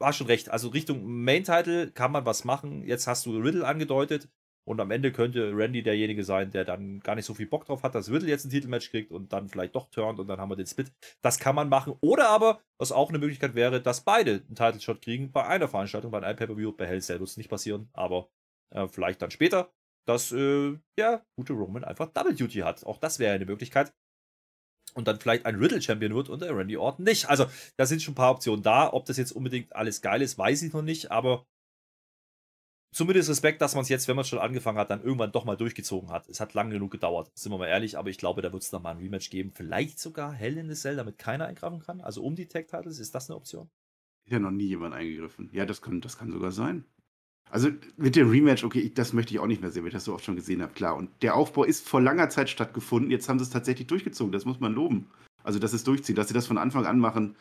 [0.01, 2.83] hast schon recht, also Richtung Main-Title kann man was machen.
[2.83, 4.29] Jetzt hast du Riddle angedeutet.
[4.69, 7.81] Und am Ende könnte Randy derjenige sein, der dann gar nicht so viel Bock drauf
[7.81, 10.51] hat, dass Riddle jetzt ein Titelmatch kriegt und dann vielleicht doch turnt und dann haben
[10.51, 10.91] wir den Split.
[11.23, 11.95] Das kann man machen.
[12.01, 16.11] Oder aber, was auch eine Möglichkeit wäre, dass beide einen Title-Shot kriegen bei einer Veranstaltung,
[16.11, 16.73] bei einem Pay-Per-View.
[16.73, 18.29] Bei Hell Cell wird es nicht passieren, aber
[18.69, 19.73] äh, vielleicht dann später,
[20.07, 22.85] dass äh, der gute Roman einfach Double Duty hat.
[22.85, 23.91] Auch das wäre eine Möglichkeit.
[24.93, 27.27] Und dann vielleicht ein Riddle-Champion wird und der Randy Orton nicht.
[27.27, 27.47] Also,
[27.77, 28.93] da sind schon ein paar Optionen da.
[28.93, 31.47] Ob das jetzt unbedingt alles geil ist, weiß ich noch nicht, aber
[32.91, 35.55] zumindest Respekt, dass man es jetzt, wenn man schon angefangen hat, dann irgendwann doch mal
[35.55, 36.27] durchgezogen hat.
[36.29, 38.71] Es hat lange genug gedauert, sind wir mal ehrlich, aber ich glaube, da wird es
[38.71, 39.51] nochmal ein Rematch geben.
[39.53, 42.01] Vielleicht sogar Hell in the Cell, damit keiner eingreifen kann.
[42.01, 43.69] Also um die Tag-Titles, ist das eine Option?
[44.25, 45.49] Ist ja noch nie jemand eingegriffen.
[45.53, 46.85] Ja, das kann, das kann sogar sein.
[47.51, 50.05] Also mit dem Rematch, okay, das möchte ich auch nicht mehr sehen, weil ich das
[50.05, 50.95] so oft schon gesehen habe, klar.
[50.95, 53.09] Und der Aufbau ist vor langer Zeit stattgefunden.
[53.09, 54.31] Jetzt haben sie es tatsächlich durchgezogen.
[54.31, 55.09] Das muss man loben.
[55.43, 57.35] Also, dass es durchzieht, dass sie das von Anfang an machen,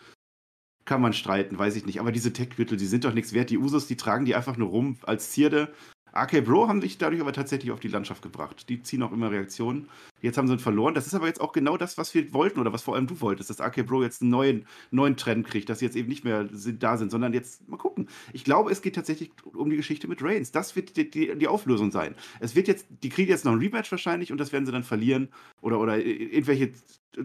[0.89, 2.01] kann man streiten, weiß ich nicht.
[2.01, 3.51] Aber diese Tech-Gürtel, die sind doch nichts wert.
[3.51, 5.69] Die Usos, die tragen die einfach nur rum als Zierde.
[6.17, 8.69] RK Bro haben sich dadurch aber tatsächlich auf die Landschaft gebracht.
[8.71, 9.89] Die ziehen auch immer Reaktionen.
[10.23, 10.95] Jetzt haben sie ihn verloren.
[10.95, 13.21] Das ist aber jetzt auch genau das, was wir wollten oder was vor allem du
[13.21, 16.25] wolltest, dass AK Bro jetzt einen neuen, neuen Trend kriegt, dass sie jetzt eben nicht
[16.25, 18.09] mehr da sind, sondern jetzt mal gucken.
[18.33, 20.51] Ich glaube, es geht tatsächlich um die Geschichte mit Reigns.
[20.51, 22.15] Das wird die, die, die Auflösung sein.
[22.41, 24.85] Es wird jetzt, die kriegen jetzt noch ein Rematch wahrscheinlich und das werden sie dann
[24.85, 25.29] verlieren
[25.61, 26.73] oder, oder irgendwelche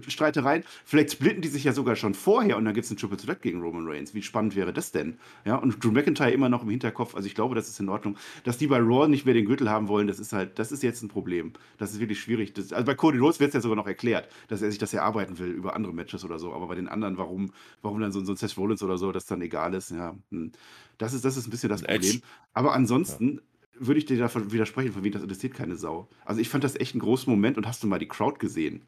[0.07, 0.63] Streitereien.
[0.85, 3.41] Vielleicht splitten die sich ja sogar schon vorher und dann gibt es ein Triple Threat
[3.41, 4.13] gegen Roman Reigns.
[4.13, 5.17] Wie spannend wäre das denn?
[5.45, 7.15] Ja, und Drew McIntyre immer noch im Hinterkopf.
[7.15, 8.17] Also ich glaube, das ist in Ordnung.
[8.43, 10.83] Dass die bei Raw nicht mehr den Gürtel haben wollen, das ist halt, das ist
[10.83, 11.53] jetzt ein Problem.
[11.77, 12.53] Das ist wirklich schwierig.
[12.53, 14.93] Das, also bei Cody Rhodes wird es ja sogar noch erklärt, dass er sich das
[14.93, 16.53] erarbeiten will über andere Matches oder so.
[16.53, 19.25] Aber bei den anderen, warum, warum dann so, so ein Seth Rollins oder so, das
[19.25, 20.15] dann egal ist, ja.
[20.31, 20.51] Hm.
[20.97, 22.21] Das ist, das ist ein bisschen das Problem.
[22.53, 23.41] Aber ansonsten, ja
[23.75, 26.07] würde ich dir davon widersprechen, von wem das interessiert keine Sau.
[26.25, 28.83] Also ich fand das echt einen großen Moment und hast du mal die Crowd gesehen?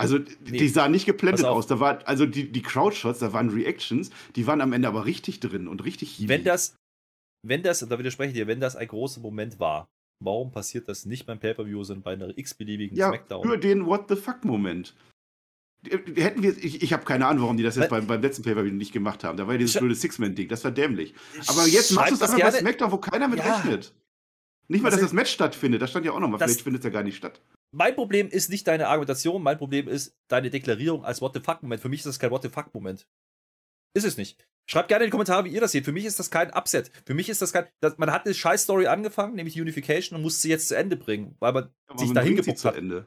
[0.00, 0.58] Also nee.
[0.58, 1.66] die sahen nicht geblendet aus.
[1.66, 5.40] Da war, also die, die Crowdshots, da waren Reactions, die waren am Ende aber richtig
[5.40, 6.28] drin und richtig hiebig.
[6.28, 6.76] Wenn das,
[7.44, 9.88] wenn das, da widerspreche ich dir, wenn das ein großer Moment war,
[10.22, 13.44] warum passiert das nicht beim Pay-Per-View, sondern bei einer x-beliebigen ja, Smackdown?
[13.44, 14.94] Für den What the fuck-Moment.
[16.14, 18.72] Hätten wir, ich, ich habe keine Ahnung, warum die das jetzt beim, beim letzten Pay-Per-View
[18.72, 19.36] nicht gemacht haben.
[19.36, 21.12] Da war ja dieses blöde Six-Man-Ding, das war dämlich.
[21.48, 23.56] Aber jetzt machst du es einfach bei Smackdown, wo keiner mit ja.
[23.56, 23.92] rechnet.
[24.68, 26.90] Nicht mal, dass das Match stattfindet, das stand ja auch nochmal, vielleicht findet es ja
[26.90, 27.40] gar nicht statt
[27.70, 31.82] mein Problem ist nicht deine Argumentation, mein Problem ist deine Deklarierung als What the fuck-Moment.
[31.82, 33.06] Für mich ist das kein What the fuck-Moment.
[33.94, 34.46] Ist es nicht.
[34.70, 35.86] Schreibt gerne in die Kommentare, wie ihr das seht.
[35.86, 36.90] Für mich ist das kein Upset.
[37.06, 37.66] Für mich ist das kein.
[37.80, 41.36] Das, man hat eine Scheiß-Story angefangen, nämlich Unification, und muss sie jetzt zu Ende bringen,
[41.38, 42.76] weil man aber sich dahin gebucht hat.
[42.76, 43.06] Ende.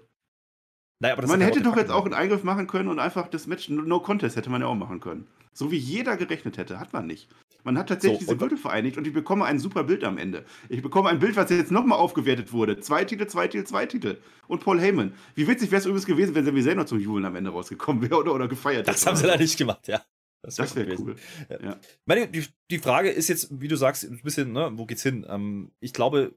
[1.00, 3.70] Naja, aber man hätte doch jetzt auch einen Eingriff machen können und einfach das Match
[3.70, 5.28] No Contest hätte man ja auch machen können.
[5.54, 7.28] So wie jeder gerechnet hätte, hat man nicht.
[7.64, 10.46] Man hat tatsächlich so, diese Gürtel vereinigt und ich bekomme ein super Bild am Ende.
[10.70, 12.80] Ich bekomme ein Bild, was jetzt nochmal aufgewertet wurde.
[12.80, 14.18] Zwei Titel, zwei Titel, zwei Titel.
[14.48, 15.14] Und Paul Heyman.
[15.36, 18.02] Wie witzig wäre es übrigens gewesen, wenn Sami Zayn noch zum Jubeln am Ende rausgekommen
[18.02, 18.92] wäre oder, oder gefeiert hätte.
[18.92, 20.02] Das haben sie da nicht gemacht, ja.
[20.44, 21.16] Das wäre wär cool.
[21.50, 21.80] Ja.
[22.06, 25.26] Meine, die, die, Frage ist jetzt, wie du sagst, ein bisschen, ne, wo geht's hin?
[25.30, 26.34] Ähm, ich glaube,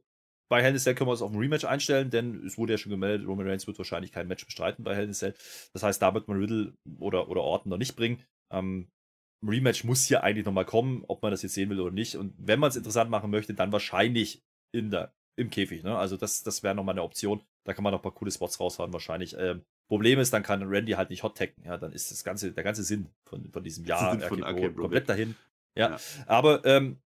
[0.51, 2.79] bei Hell in Cell können wir uns auf ein Rematch einstellen, denn es wurde ja
[2.79, 5.35] schon gemeldet, Roman Reigns wird wahrscheinlich kein Match bestreiten bei Hell in Cell.
[5.73, 8.23] Das heißt, da wird man Riddle oder, oder Orton noch nicht bringen.
[8.53, 8.89] Ähm,
[9.43, 12.17] Rematch muss hier eigentlich nochmal kommen, ob man das jetzt sehen will oder nicht.
[12.17, 15.83] Und wenn man es interessant machen möchte, dann wahrscheinlich in der, im Käfig.
[15.83, 15.97] Ne?
[15.97, 17.43] Also das, das wäre nochmal eine Option.
[17.65, 19.37] Da kann man noch ein paar coole Spots rausfahren wahrscheinlich.
[19.39, 21.63] Ähm, Problem ist, dann kann Randy halt nicht hot taggen.
[21.65, 25.37] Ja, dann ist das ganze, der ganze Sinn von, von diesem Jahr von komplett dahin.
[25.77, 25.99] Ja, ja.
[26.27, 27.01] aber ähm,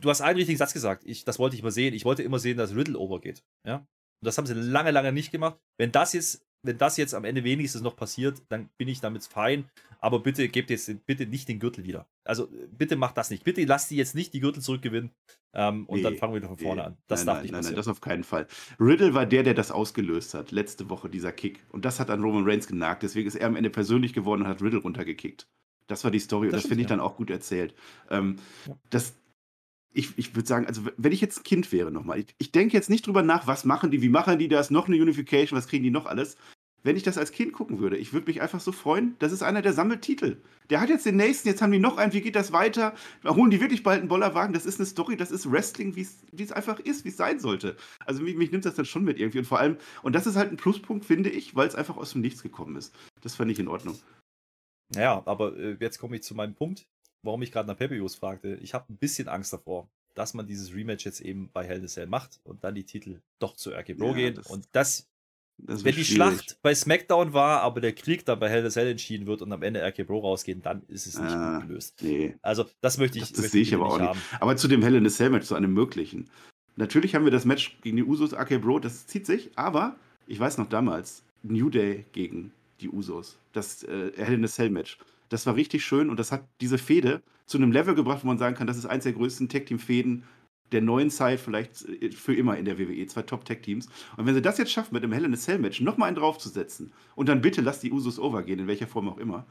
[0.00, 1.04] du hast einen richtigen Satz gesagt.
[1.04, 1.94] Ich, das wollte ich immer sehen.
[1.94, 3.44] Ich wollte immer sehen, dass Riddle overgeht.
[3.66, 5.60] Ja, und das haben sie lange, lange nicht gemacht.
[5.78, 9.24] Wenn das jetzt wenn das jetzt am Ende wenigstens noch passiert, dann bin ich damit
[9.24, 9.64] fein.
[10.00, 12.06] Aber bitte gebt jetzt bitte nicht den Gürtel wieder.
[12.24, 13.44] Also bitte macht das nicht.
[13.44, 15.10] Bitte lasst die jetzt nicht die Gürtel zurückgewinnen.
[15.54, 16.86] Ähm, und nee, dann fangen wir wieder von vorne nee.
[16.88, 16.96] an.
[17.06, 18.46] Das nein, darf nein, nicht nein, nein, das auf keinen Fall.
[18.80, 20.50] Riddle war der, der das ausgelöst hat.
[20.50, 21.60] Letzte Woche, dieser Kick.
[21.70, 23.02] Und das hat an Roman Reigns genagt.
[23.02, 25.46] Deswegen ist er am Ende persönlich geworden und hat Riddle runtergekickt.
[25.86, 26.96] Das war die Story das und das finde ich ja.
[26.96, 27.74] dann auch gut erzählt.
[28.10, 28.36] Ähm,
[28.66, 28.76] ja.
[28.90, 29.14] Das,
[29.92, 32.90] ich, ich würde sagen, also wenn ich jetzt Kind wäre nochmal, ich, ich denke jetzt
[32.90, 35.84] nicht drüber nach, was machen die, wie machen die das, noch eine Unification, was kriegen
[35.84, 36.36] die noch alles.
[36.84, 39.14] Wenn ich das als Kind gucken würde, ich würde mich einfach so freuen.
[39.20, 40.38] Das ist einer der Sammelt-Titel.
[40.68, 42.94] Der hat jetzt den nächsten, jetzt haben die noch einen, wie geht das weiter?
[43.24, 44.52] Holen die wirklich bald einen Bollerwagen?
[44.52, 47.76] Das ist eine Story, das ist Wrestling, wie es einfach ist, wie es sein sollte.
[48.04, 49.38] Also mich, mich, nimmt das dann schon mit irgendwie.
[49.38, 52.12] Und vor allem, und das ist halt ein Pluspunkt, finde ich, weil es einfach aus
[52.12, 52.92] dem Nichts gekommen ist.
[53.20, 53.96] Das fand ich in Ordnung.
[54.92, 56.88] Naja, aber äh, jetzt komme ich zu meinem Punkt.
[57.22, 58.56] Warum ich gerade nach Pepeus fragte.
[58.62, 61.84] Ich habe ein bisschen Angst davor, dass man dieses Rematch jetzt eben bei Hell in
[61.84, 64.34] a Cell macht und dann die Titel doch zu RK Bro Ja, gehen.
[64.34, 65.08] das- und das,
[65.58, 66.14] Das wenn die schwierig.
[66.14, 69.42] Schlacht bei SmackDown war, aber der Krieg dann bei Hell in a Cell entschieden wird
[69.42, 71.94] und am Ende RK Bro rausgehen, dann ist es nicht Ah, gut gelöst.
[72.02, 72.34] Nee.
[72.42, 74.08] Also, das möchte ich, Das, das sehe ich aber auch nicht.
[74.08, 74.20] haben.
[74.40, 76.28] Aber zu dem Hell in a Cell Match, zu einem möglichen.
[76.76, 79.96] Natürlich haben wir das Match gegen die Usos, Bro, das zieht sich, aber
[80.26, 84.70] ich weiß noch damals, New Day gegen die Usos, das äh, Hell in a Cell
[84.70, 84.98] Match.
[85.32, 88.38] Das war richtig schön und das hat diese Fehde zu einem Level gebracht, wo man
[88.38, 90.24] sagen kann, das ist eins der größten Tag-Team-Fäden
[90.72, 93.86] der neuen Zeit, vielleicht äh, für immer in der WWE, zwei Top-Tag-Teams.
[94.16, 96.92] Und wenn sie das jetzt schaffen, mit dem Hell in a Cell-Match nochmal einen draufzusetzen
[97.14, 99.46] und dann bitte lass die Usos overgehen, in welcher Form auch immer,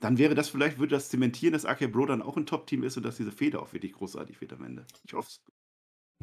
[0.00, 2.96] dann wäre das vielleicht, würde das zementieren, dass AK Bro dann auch ein Top-Team ist
[2.96, 4.86] und dass diese Fehde auch wirklich großartig wird am Ende.
[5.04, 5.40] Ich hoffe es.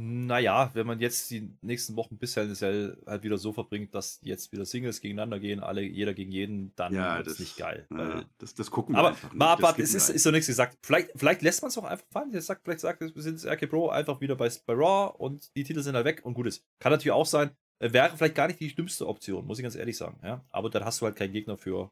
[0.03, 4.51] Naja, wenn man jetzt die nächsten Wochen bis Hell halt wieder so verbringt, dass jetzt
[4.51, 7.85] wieder Singles gegeneinander gehen, alle, jeder gegen jeden, dann Ja, wird es das- nicht geil.
[7.91, 9.37] Ja, das, das gucken wir Aber einfach nicht.
[9.37, 10.77] mal abwarten, es ist, ist so nichts gesagt.
[10.81, 12.31] Vielleicht, vielleicht lässt man es auch einfach fallen.
[12.31, 15.63] Der sagt, vielleicht sagt, wir sind RK Pro einfach wieder bei, bei Raw und die
[15.63, 16.63] Titel sind halt weg und gut ist.
[16.79, 19.75] Kann natürlich auch sein, äh, wäre vielleicht gar nicht die schlimmste Option, muss ich ganz
[19.75, 20.19] ehrlich sagen.
[20.23, 20.43] Ja?
[20.49, 21.91] Aber dann hast du halt keinen Gegner für,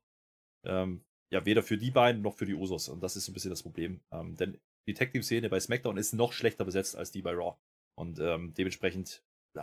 [0.66, 2.90] ähm, ja, weder für die beiden noch für die Usos.
[2.90, 4.02] Und das ist so ein bisschen das Problem.
[4.12, 4.58] Ähm, denn
[4.88, 7.56] die Tag Team Szene bei SmackDown ist noch schlechter besetzt als die bei Raw.
[8.00, 9.22] Und ähm, dementsprechend,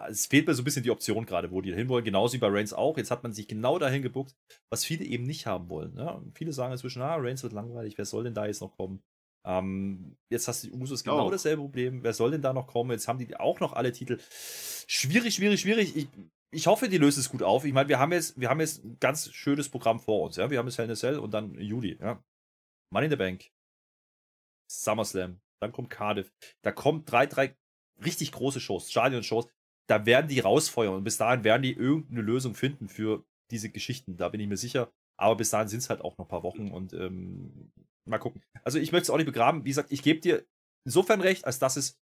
[0.09, 2.05] es fehlt mir so ein bisschen die Option gerade, wo die hinwollen.
[2.05, 2.99] Genauso wie bei Reigns auch.
[2.99, 4.37] Jetzt hat man sich genau dahin gebuckt,
[4.69, 5.95] was viele eben nicht haben wollen.
[5.95, 6.23] Ne?
[6.35, 9.03] Viele sagen inzwischen, ah, Reigns wird langweilig, wer soll denn da jetzt noch kommen?
[9.47, 11.31] Ähm, jetzt hast du die Usos genau Auch.
[11.31, 12.03] dasselbe Problem.
[12.03, 12.91] Wer soll denn da noch kommen?
[12.91, 14.19] Jetzt haben die auch noch alle Titel.
[14.87, 15.97] Schwierig, schwierig, schwierig.
[15.97, 16.09] Ich,
[16.51, 17.65] ich hoffe, die lösen es gut auf.
[17.65, 20.37] Ich meine, wir haben jetzt, wir haben jetzt ein ganz schönes Programm vor uns.
[20.37, 20.51] Ja?
[20.51, 21.97] Wir haben jetzt Hell in a Cell und dann Juli.
[22.01, 22.23] Ja?
[22.93, 23.51] Money in the Bank.
[24.71, 25.41] SummerSlam.
[25.63, 26.33] Dann kommt Cardiff.
[26.63, 27.57] Da kommen drei, drei
[28.05, 29.49] richtig große Shows, Stadion-Shows.
[29.89, 34.17] Da werden die rausfeuern und bis dahin werden die irgendeine Lösung finden für diese Geschichten.
[34.17, 34.91] Da bin ich mir sicher.
[35.19, 37.73] Aber bis dahin sind es halt auch noch ein paar Wochen und ähm,
[38.05, 38.43] mal gucken.
[38.65, 39.65] Also ich möchte es auch nicht begraben.
[39.65, 40.45] Wie gesagt, ich gebe dir
[40.85, 41.99] insofern recht, als dass es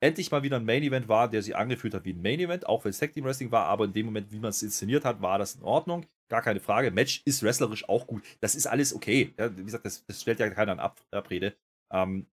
[0.00, 2.66] endlich mal wieder ein Main Event war, der sich angefühlt hat wie ein Main Event,
[2.66, 5.04] auch wenn es Tag Team Wrestling war, aber in dem Moment, wie man es inszeniert
[5.04, 6.06] hat, war das in Ordnung.
[6.28, 6.90] Gar keine Frage.
[6.90, 8.22] Match ist wrestlerisch auch gut.
[8.40, 9.34] Das ist alles okay.
[9.38, 11.56] Ja, wie gesagt, das, das stellt ja keiner in Ab Abrede.
[11.90, 12.26] Ähm,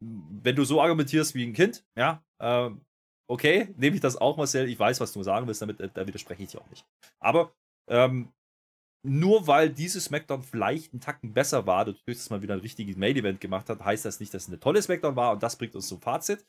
[0.00, 2.84] wenn du so argumentierst wie ein Kind, ja, ähm,
[3.28, 4.68] okay, nehme ich das auch, Marcel.
[4.68, 6.84] Ich weiß, was du sagen willst, damit, äh, da widerspreche ich dir auch nicht.
[7.20, 7.52] Aber
[7.88, 8.32] ähm,
[9.04, 12.96] nur weil dieses SmackDown vielleicht einen Tacken besser war, dadurch, dass man wieder ein richtiges
[12.96, 15.74] Main-Event gemacht hat, heißt das nicht, dass es eine tolle SmackDown war und das bringt
[15.76, 16.44] uns zum Fazit.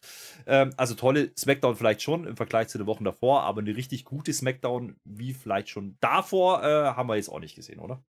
[0.48, 4.04] Ähm, also tolle SmackDown vielleicht schon im Vergleich zu den Wochen davor, aber eine richtig
[4.04, 8.04] gute SmackDown wie vielleicht schon davor äh, haben wir jetzt auch nicht gesehen, oder?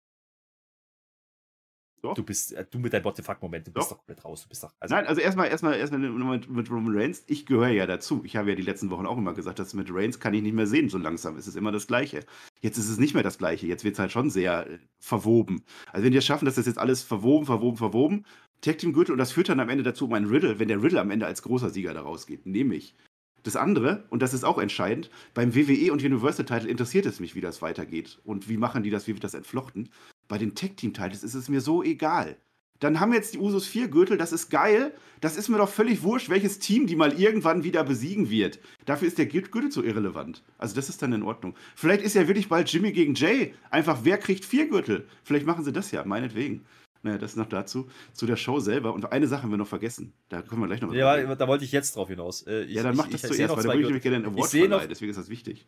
[2.02, 2.14] Doch.
[2.14, 3.96] Du bist, äh, du mit deinem What the fuck-Moment, du bist Doch.
[3.96, 4.42] doch komplett raus.
[4.42, 7.24] Du bist doch, also, Nein, also erstmal erstmal erstmal mit, Roman Reigns.
[7.26, 8.22] Ich gehöre ja dazu.
[8.24, 10.54] Ich habe ja die letzten Wochen auch immer gesagt, dass mit Reigns kann ich nicht
[10.54, 10.88] mehr sehen.
[10.88, 12.20] So langsam ist es immer das Gleiche.
[12.60, 13.66] Jetzt ist es nicht mehr das Gleiche.
[13.66, 15.62] Jetzt wird es halt schon sehr äh, verwoben.
[15.92, 18.24] Also wenn die es schaffen, dass das jetzt alles verwoben, verwoben, verwoben,
[18.62, 20.82] Tag Team Gürtel und das führt dann am Ende dazu um einen Riddle, wenn der
[20.82, 22.94] Riddle am Ende als großer Sieger da rausgeht, nehme ich.
[23.42, 27.34] Das andere, und das ist auch entscheidend, beim WWE und Universal Title interessiert es mich,
[27.34, 29.88] wie das weitergeht und wie machen die das, wie wird das entflochten.
[30.30, 32.36] Bei den Tag Team Titles ist es mir so egal.
[32.78, 34.94] Dann haben jetzt die Usos vier Gürtel, das ist geil.
[35.20, 38.60] Das ist mir doch völlig wurscht, welches Team die mal irgendwann wieder besiegen wird.
[38.86, 40.44] Dafür ist der Gürtel so irrelevant.
[40.56, 41.56] Also das ist dann in Ordnung.
[41.74, 43.54] Vielleicht ist ja wirklich bald Jimmy gegen Jay.
[43.70, 45.08] Einfach, wer kriegt vier Gürtel?
[45.24, 46.64] Vielleicht machen sie das ja, meinetwegen.
[47.02, 47.88] Naja, das noch dazu.
[48.12, 48.94] Zu der Show selber.
[48.94, 50.12] Und eine Sache haben wir noch vergessen.
[50.28, 52.46] Da können wir gleich noch ja, da wollte ich jetzt drauf hinaus.
[52.46, 54.02] Äh, ich, Ja, dann ich, mach das ich, sehe zuerst, weil da würde ich nämlich
[54.04, 54.88] gerne einen Award Ich verleihen.
[54.88, 55.66] Deswegen ist das wichtig.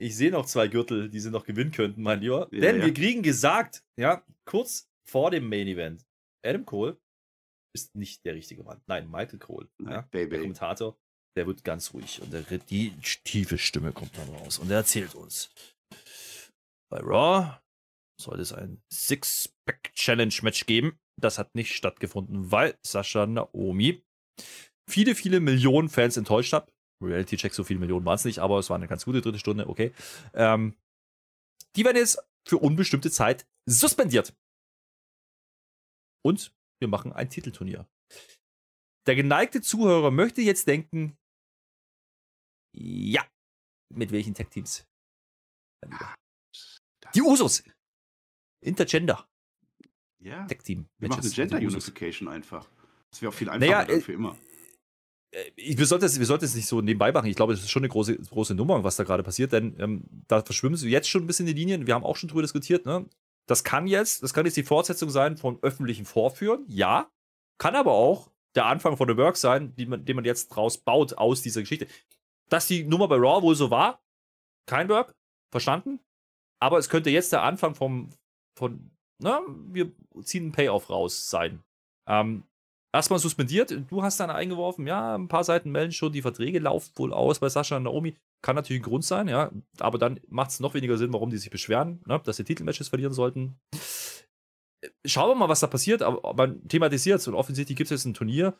[0.00, 2.48] Ich sehe noch zwei Gürtel, die sie noch gewinnen könnten, mein Lieber.
[2.50, 2.86] Ja, Denn ja.
[2.86, 6.06] wir kriegen gesagt, ja, kurz vor dem Main Event,
[6.42, 6.98] Adam Cole
[7.74, 8.80] ist nicht der richtige Mann.
[8.86, 9.68] Nein, Michael Cole.
[9.78, 10.30] Nein, ja, Baby.
[10.30, 10.98] Der Kommentator,
[11.36, 15.14] der wird ganz ruhig und der, die tiefe Stimme kommt dann raus und er erzählt
[15.14, 15.52] uns.
[16.90, 17.60] Bei Raw
[18.18, 20.98] sollte es ein Six-Pack-Challenge-Match geben.
[21.20, 24.02] Das hat nicht stattgefunden, weil Sascha Naomi
[24.88, 26.72] viele, viele Millionen Fans enttäuscht hat.
[27.02, 29.38] Reality Check, so viele Millionen waren es nicht, aber es war eine ganz gute dritte
[29.38, 29.92] Stunde, okay.
[30.34, 30.76] Ähm,
[31.76, 34.34] die werden jetzt für unbestimmte Zeit suspendiert.
[36.24, 37.88] Und wir machen ein Titelturnier.
[39.06, 41.16] Der geneigte Zuhörer möchte jetzt denken,
[42.76, 43.26] ja,
[43.92, 44.86] mit welchen Tech-Teams?
[47.14, 47.64] Die Usos.
[48.62, 49.28] Intergender.
[50.22, 50.46] Ja.
[50.46, 50.86] Tech-Team.
[50.98, 51.56] Wir machen eine Gender.
[51.56, 52.68] Unification einfach.
[53.10, 54.36] Das wäre auch viel einfacher Naja, äh, für immer.
[55.32, 57.26] Äh, ich- wir sollten es wir nicht so nebenbei machen.
[57.26, 60.04] Ich glaube, das ist schon eine große, große Nummer, was da gerade passiert, denn ähm,
[60.28, 61.86] da verschwimmen sie jetzt schon ein bisschen die Linien.
[61.86, 62.86] Wir haben auch schon drüber diskutiert.
[62.86, 63.06] Ne?
[63.46, 67.10] Das kann jetzt, das kann jetzt die Fortsetzung sein von öffentlichen Vorführen, ja.
[67.58, 71.18] Kann aber auch der Anfang von The Work sein, man, den man jetzt draus baut
[71.18, 71.86] aus dieser Geschichte.
[72.48, 74.02] Dass die Nummer bei Raw wohl so war,
[74.66, 75.14] kein Work,
[75.52, 76.00] verstanden.
[76.60, 78.10] Aber es könnte jetzt der Anfang vom,
[78.56, 78.90] von,
[79.22, 81.62] na, wir ziehen einen Payoff raus sein.
[82.08, 82.44] Ähm,
[82.92, 83.74] erstmal suspendiert.
[83.88, 87.38] Du hast dann eingeworfen, ja, ein paar Seiten melden schon, die Verträge laufen wohl aus
[87.38, 88.16] bei Sascha und Naomi.
[88.42, 89.50] Kann natürlich ein Grund sein, ja.
[89.78, 92.88] Aber dann macht es noch weniger Sinn, warum die sich beschweren, ne, dass sie Titelmatches
[92.88, 93.58] verlieren sollten.
[95.04, 96.02] Schauen wir mal, was da passiert.
[96.02, 98.56] Aber man thematisiert es und offensichtlich gibt es jetzt ein Turnier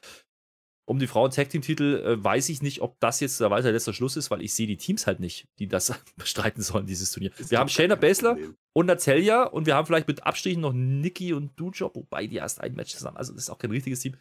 [0.91, 2.03] um die Frauen-Tag-Team-Titel.
[2.05, 4.66] Äh, weiß ich nicht, ob das jetzt der weiter letzter Schluss ist, weil ich sehe
[4.66, 7.30] die Teams halt nicht, die das bestreiten sollen, dieses Turnier.
[7.38, 8.36] Ist wir haben Shayna Baszler
[8.72, 12.61] und Natalia und wir haben vielleicht mit Abstrichen noch Nikki und Dujob, wobei die erst
[12.61, 13.18] ein Match zusammen.
[13.18, 14.16] Also, das ist auch kein richtiges Team.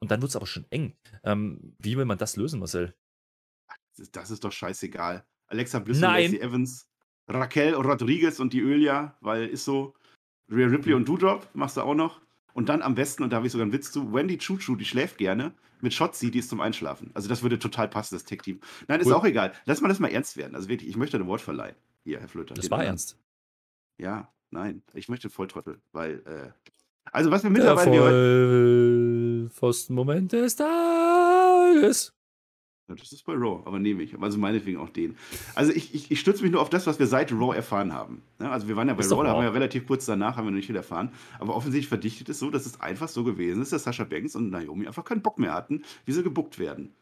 [0.00, 0.96] Und dann wird es aber schon eng.
[1.22, 2.96] Ähm, wie will man das lösen, Marcel?
[4.10, 5.24] Das ist doch scheißegal.
[5.46, 6.88] Alexa Bliss und Lacey Evans,
[7.28, 9.94] Raquel Rodriguez und die Ölia, weil ist so.
[10.50, 12.22] Rhea Ripley und Doudrop machst du auch noch.
[12.54, 14.84] Und dann am besten, und da habe ich sogar einen Witz zu, Wendy Chuchu, die
[14.84, 17.10] schläft gerne, mit Shotzi, die ist zum Einschlafen.
[17.14, 18.60] Also das würde total passen, das Tech-Team.
[18.86, 19.06] Nein, cool.
[19.06, 19.52] ist auch egal.
[19.64, 20.54] Lass mal das mal ernst werden.
[20.54, 21.76] Also wirklich, ich möchte ein Wort verleihen.
[22.04, 22.54] Hier, Herr Flöter.
[22.54, 23.18] Das war ernst.
[23.98, 24.82] Ja, nein.
[24.94, 26.50] Ich möchte Volltrottel, weil, äh,
[27.12, 27.90] also was wir mittlerweile...
[27.90, 32.17] Der Vollpfosten-Moment des Tages.
[32.96, 34.18] Das ist bei Raw, aber nehme ich.
[34.18, 35.16] Also meinetwegen auch den.
[35.54, 38.22] Also ich, ich, ich stütze mich nur auf das, was wir seit Raw erfahren haben.
[38.40, 40.36] Ja, also wir waren ja bei ist Raw, da haben wir ja relativ kurz danach,
[40.36, 41.10] haben wir noch nicht viel erfahren.
[41.38, 44.50] Aber offensichtlich verdichtet es so, dass es einfach so gewesen ist, dass Sascha Banks und
[44.50, 46.94] Naomi einfach keinen Bock mehr hatten, wie sie gebuckt werden.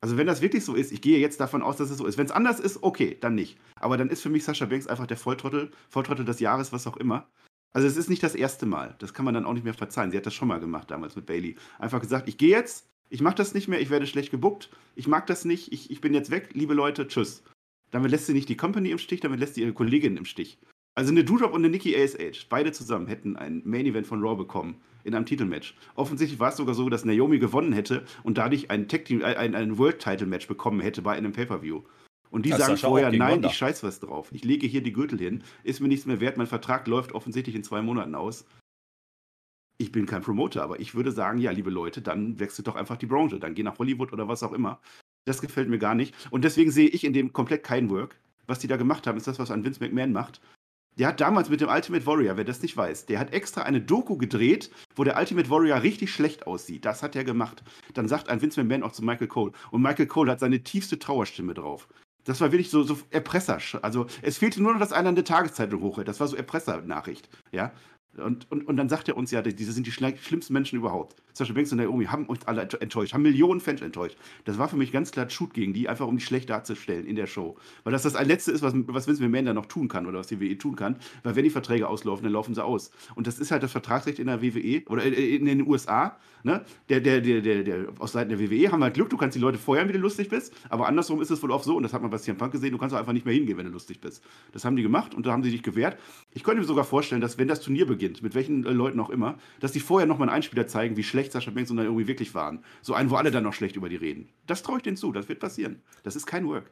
[0.00, 2.16] Also wenn das wirklich so ist, ich gehe jetzt davon aus, dass es so ist.
[2.16, 3.58] Wenn es anders ist, okay, dann nicht.
[3.76, 6.96] Aber dann ist für mich Sascha Banks einfach der Volltrottel, Volltrottel des Jahres, was auch
[6.96, 7.26] immer.
[7.74, 8.94] Also es ist nicht das erste Mal.
[9.00, 10.10] Das kann man dann auch nicht mehr verzeihen.
[10.10, 11.56] Sie hat das schon mal gemacht damals mit Bailey.
[11.78, 15.06] Einfach gesagt, ich gehe jetzt, ich mache das nicht mehr, ich werde schlecht gebuckt, ich
[15.06, 17.42] mag das nicht, ich, ich bin jetzt weg, liebe Leute, tschüss.
[17.90, 20.58] Damit lässt sie nicht die Company im Stich, damit lässt sie ihre Kollegin im Stich.
[20.94, 24.34] Also eine Doudrop und eine Nikki ASH, beide zusammen hätten ein Main Event von Raw
[24.34, 25.76] bekommen in einem Titelmatch.
[25.94, 29.54] Offensichtlich war es sogar so, dass Naomi gewonnen hätte und dadurch ein Tag Team, ein,
[29.54, 31.82] ein World Title Match bekommen hätte bei einem Pay-Per-View.
[32.30, 33.48] Und die das sagen vorher, nein, Wanda.
[33.48, 34.30] ich scheiß was drauf.
[34.32, 37.54] Ich lege hier die Gürtel hin, ist mir nichts mehr wert, mein Vertrag läuft offensichtlich
[37.54, 38.46] in zwei Monaten aus
[39.78, 42.96] ich bin kein Promoter, aber ich würde sagen, ja, liebe Leute, dann wechselt doch einfach
[42.96, 44.80] die Branche, dann geh nach Hollywood oder was auch immer.
[45.26, 46.14] Das gefällt mir gar nicht.
[46.30, 48.18] Und deswegen sehe ich in dem komplett kein Work.
[48.46, 50.40] Was die da gemacht haben, ist das, was ein Vince McMahon macht.
[50.98, 53.82] Der hat damals mit dem Ultimate Warrior, wer das nicht weiß, der hat extra eine
[53.82, 56.86] Doku gedreht, wo der Ultimate Warrior richtig schlecht aussieht.
[56.86, 57.62] Das hat er gemacht.
[57.92, 59.52] Dann sagt ein Vince McMahon auch zu Michael Cole.
[59.70, 61.86] Und Michael Cole hat seine tiefste Trauerstimme drauf.
[62.24, 63.58] Das war wirklich so, so Erpresser.
[63.82, 66.08] Also es fehlte nur noch, dass einer eine Tageszeitung hochhält.
[66.08, 67.28] Das war so Erpresser-Nachricht.
[67.52, 67.72] Ja?
[68.18, 71.16] Und, und, und dann sagt er uns ja, diese sind die schlimmsten Menschen überhaupt.
[71.32, 74.16] Sascha Banks und Naomi haben uns alle enttäuscht, haben Millionen Fans enttäuscht.
[74.44, 77.14] Das war für mich ganz klar Shoot gegen die, einfach um die schlecht darzustellen in
[77.14, 77.56] der Show.
[77.84, 80.28] Weil das das Letzte ist, was, was Vince McMahon da noch tun kann oder was
[80.28, 80.96] die WWE tun kann.
[81.24, 82.90] Weil wenn die Verträge auslaufen, dann laufen sie aus.
[83.14, 86.16] Und das ist halt das Vertragsrecht in der WWE oder in den USA.
[86.42, 86.64] Ne?
[86.88, 89.34] Der, der, der, der, der, aus Seiten der WWE haben wir halt Glück, du kannst
[89.34, 90.54] die Leute feuern, wie du lustig bist.
[90.68, 92.70] Aber andersrum ist es wohl oft so, und das hat man bei CM Punk gesehen,
[92.70, 94.22] du kannst auch einfach nicht mehr hingehen, wenn du lustig bist.
[94.52, 95.98] Das haben die gemacht und da haben sie sich gewehrt.
[96.32, 99.10] Ich könnte mir sogar vorstellen, dass wenn das Turnier beginnt, mit welchen äh, Leuten auch
[99.10, 102.34] immer, dass die vorher nochmal einen Einspieler zeigen, wie schlecht Sascha Banks und Naomi wirklich
[102.34, 102.64] waren.
[102.82, 104.28] So einen, wo alle dann noch schlecht über die reden.
[104.46, 105.82] Das traue ich denen zu, das wird passieren.
[106.02, 106.70] Das ist kein Work.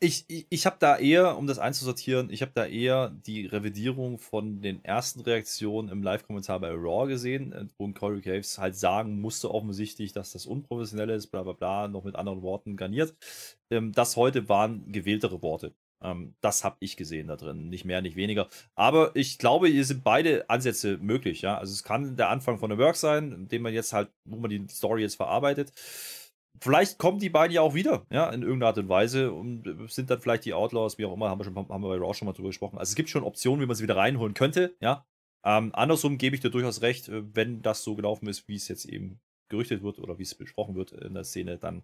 [0.00, 4.18] Ich, ich, ich habe da eher, um das einzusortieren, ich habe da eher die Revidierung
[4.18, 9.20] von den ersten Reaktionen im Live-Kommentar bei Raw gesehen, äh, wo Corey Caves halt sagen
[9.20, 13.16] musste offensichtlich, dass das unprofessionell ist, bla bla bla, noch mit anderen Worten garniert.
[13.70, 15.74] Ähm, das heute waren gewähltere Worte.
[16.02, 18.48] Ähm, das habe ich gesehen da drin, nicht mehr, nicht weniger.
[18.74, 21.42] Aber ich glaube, hier sind beide Ansätze möglich.
[21.42, 24.36] Ja, also es kann der Anfang von einem Work sein, dem man jetzt halt, wo
[24.36, 25.72] man die Story jetzt verarbeitet.
[26.60, 30.10] Vielleicht kommen die beiden ja auch wieder, ja, in irgendeiner Art und Weise und sind
[30.10, 32.26] dann vielleicht die Outlaws, wie auch immer, haben wir, schon, haben wir bei Raw schon
[32.26, 32.78] mal drüber gesprochen.
[32.78, 35.06] Also es gibt schon Optionen, wie man sie wieder reinholen könnte, ja.
[35.44, 38.66] Ähm, andersrum gebe ich dir durchaus recht, äh, wenn das so gelaufen ist, wie es
[38.66, 41.82] jetzt eben gerüchtet wird oder wie es besprochen wird in der Szene, dann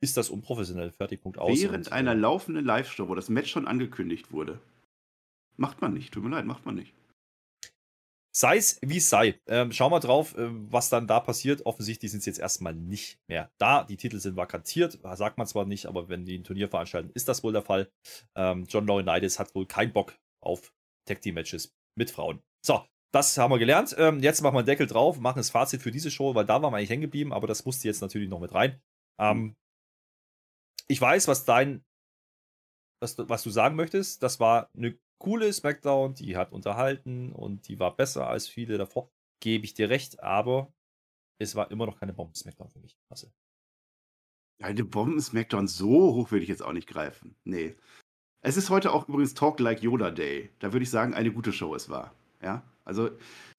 [0.00, 0.92] ist das unprofessionell.
[0.92, 1.60] Fertig, Punkt aus.
[1.60, 4.58] Während und, einer äh, laufenden Live-Show, wo das Match schon angekündigt wurde.
[5.56, 6.94] Macht man nicht, tut mir leid, macht man nicht.
[8.32, 9.40] Sei es wie es sei.
[9.46, 11.66] Ähm, schau mal drauf, äh, was dann da passiert.
[11.66, 13.82] Offensichtlich sind es jetzt erstmal nicht mehr da.
[13.84, 17.28] Die Titel sind vakantiert, sagt man zwar nicht, aber wenn die ein Turnier veranstalten, ist
[17.28, 17.90] das wohl der Fall.
[18.36, 20.72] Ähm, John Laurinaitis hat wohl keinen Bock auf
[21.06, 22.40] Tag Team Matches mit Frauen.
[22.64, 23.94] So, das haben wir gelernt.
[23.98, 26.62] Ähm, jetzt machen wir einen Deckel drauf, machen das Fazit für diese Show, weil da
[26.62, 28.80] waren wir eigentlich hängen geblieben, aber das musste jetzt natürlich noch mit rein.
[29.18, 29.56] Ähm,
[30.88, 31.84] ich weiß, was dein,
[33.00, 34.22] was, was du sagen möchtest.
[34.22, 39.10] Das war eine coole SmackDown, die hat unterhalten und die war besser als viele davor.
[39.40, 40.72] Gebe ich dir recht, aber
[41.38, 42.96] es war immer noch keine Bomben-Smackdown für mich.
[43.08, 43.32] Marcel.
[44.62, 47.34] Eine Bomben-Smackdown so hoch würde ich jetzt auch nicht greifen.
[47.44, 47.74] Nee.
[48.42, 50.50] Es ist heute auch übrigens Talk Like Yoda Day.
[50.58, 52.14] Da würde ich sagen, eine gute Show es war.
[52.42, 53.10] Ja, also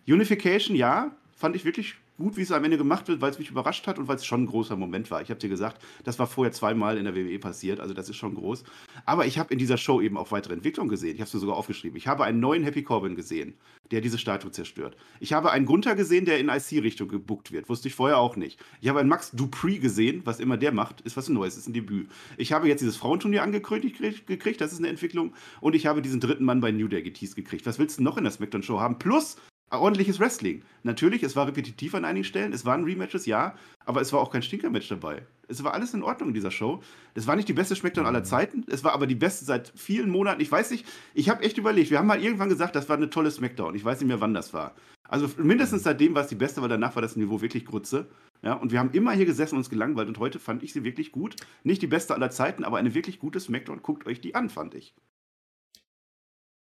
[0.07, 3.49] Unification, ja, fand ich wirklich gut, wie es am Ende gemacht wird, weil es mich
[3.49, 5.21] überrascht hat und weil es schon ein großer Moment war.
[5.21, 8.17] Ich habe dir gesagt, das war vorher zweimal in der WWE passiert, also das ist
[8.17, 8.63] schon groß.
[9.05, 11.15] Aber ich habe in dieser Show eben auch weitere Entwicklung gesehen.
[11.15, 11.97] Ich habe es mir sogar aufgeschrieben.
[11.97, 13.55] Ich habe einen neuen Happy Corbin gesehen,
[13.91, 14.95] der diese Statue zerstört.
[15.19, 17.69] Ich habe einen Gunther gesehen, der in IC-Richtung gebuckt wird.
[17.69, 18.59] Wusste ich vorher auch nicht.
[18.81, 21.73] Ich habe einen Max Dupree gesehen, was immer der macht, ist was Neues, ist ein
[21.73, 22.09] Debüt.
[22.37, 25.33] Ich habe jetzt dieses Frauenturnier angekündigt gekriegt, das ist eine Entwicklung.
[25.59, 27.65] Und ich habe diesen dritten Mann bei New Day geteased gekriegt.
[27.65, 28.99] Was willst du noch in der SmackDown-Show haben?
[28.99, 29.37] Plus
[29.71, 30.63] ordentliches Wrestling.
[30.83, 33.55] Natürlich, es war repetitiv an einigen Stellen, es waren Rematches, ja,
[33.85, 35.23] aber es war auch kein Stinker-Match dabei.
[35.47, 36.81] Es war alles in Ordnung in dieser Show.
[37.13, 38.25] Es war nicht die beste Smackdown aller mhm.
[38.25, 40.41] Zeiten, es war aber die beste seit vielen Monaten.
[40.41, 43.09] Ich weiß nicht, ich habe echt überlegt, wir haben mal irgendwann gesagt, das war eine
[43.09, 43.75] tolle Smackdown.
[43.75, 44.75] Ich weiß nicht mehr, wann das war.
[45.07, 48.07] Also mindestens seitdem war es die beste, weil danach war das Niveau wirklich Grütze.
[48.43, 50.83] Ja, und wir haben immer hier gesessen und uns gelangweilt und heute fand ich sie
[50.83, 51.35] wirklich gut.
[51.63, 53.81] Nicht die beste aller Zeiten, aber eine wirklich gute Smackdown.
[53.83, 54.95] Guckt euch die an, fand ich.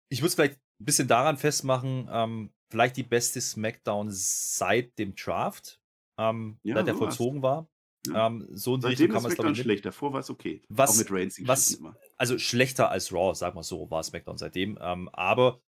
[0.08, 5.14] Ich würde es vielleicht ein bisschen daran festmachen, ähm, vielleicht die beste Smackdown seit dem
[5.14, 5.80] Draft,
[6.18, 7.68] ähm, ja, seit der vollzogen war.
[8.06, 8.26] Ja.
[8.26, 9.84] Ähm, so in Seitdem kann man es glaube ich schlecht.
[9.84, 10.62] Davor war es okay.
[10.68, 11.80] Was, Auch mit Reigns was.
[12.16, 14.78] Also schlechter als Raw, sag mal so, war Smackdown seitdem.
[14.80, 15.60] Ähm, aber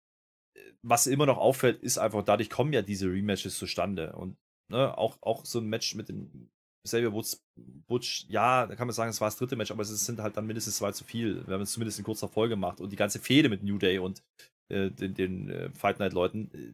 [0.55, 4.13] äh, was immer noch auffällt, ist einfach, dadurch kommen ja diese Rematches zustande.
[4.13, 4.37] Und
[4.69, 6.49] ne, auch, auch so ein Match mit dem
[6.85, 7.45] Xavier Woods,
[7.87, 10.37] Butch, ja, da kann man sagen, es war das dritte Match, aber es sind halt
[10.37, 11.45] dann mindestens zwei zu viel.
[11.45, 12.79] Wir haben es zumindest in kurzer Folge gemacht.
[12.79, 14.23] Und die ganze Fehde mit New Day und
[14.69, 16.73] äh, den, den äh, Fight Night-Leuten, äh,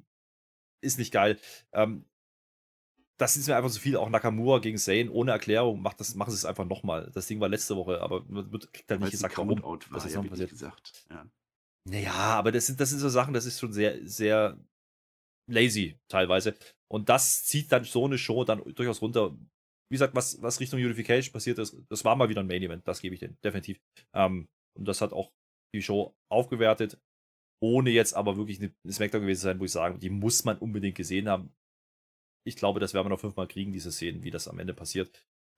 [0.84, 1.40] ist nicht geil.
[1.72, 2.06] Ähm,
[3.18, 3.96] das ist mir einfach zu viel.
[3.96, 7.12] Auch Nakamura gegen Zane ohne Erklärung macht das, machen sie es einfach nochmal.
[7.14, 9.80] Das Ding war letzte Woche, aber man kriegt dann nicht gesagt, warum.
[9.92, 10.50] Das ist passiert.
[10.50, 11.06] Gesagt.
[11.10, 11.30] Ja.
[11.90, 14.58] Naja, aber das sind, das sind so Sachen, das ist schon sehr, sehr
[15.50, 16.56] lazy teilweise.
[16.92, 19.36] Und das zieht dann so eine Show dann durchaus runter.
[19.90, 22.88] Wie gesagt, was, was Richtung Unification passiert ist, das war mal wieder ein Main Event,
[22.88, 23.80] das gebe ich denen, definitiv.
[24.16, 25.32] Ähm, und das hat auch
[25.76, 26.98] die Show aufgewertet
[27.62, 30.58] ohne jetzt aber wirklich eine Smackdown gewesen zu sein, wo ich sage, die muss man
[30.58, 31.54] unbedingt gesehen haben.
[32.46, 35.12] Ich glaube, das werden wir noch fünfmal kriegen, diese Szenen, wie das am Ende passiert.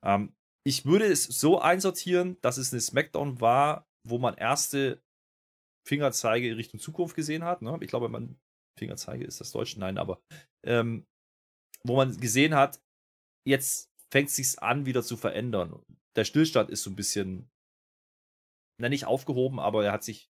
[0.04, 0.34] Ähm,
[0.64, 5.02] ich würde es so einsortieren, dass es eine Smackdown war, wo man erste
[5.86, 7.62] Fingerzeige in Richtung Zukunft gesehen hat.
[7.62, 7.76] Ne?
[7.80, 8.38] Ich glaube, man
[8.78, 10.20] Fingerzeige ist das Deutsche, nein, aber
[10.64, 11.06] ähm,
[11.84, 12.82] wo man gesehen hat,
[13.46, 15.82] jetzt fängt es sich an, wieder zu verändern.
[16.16, 17.48] Der Stillstand ist so ein bisschen,
[18.80, 20.30] na nicht aufgehoben, aber er hat sich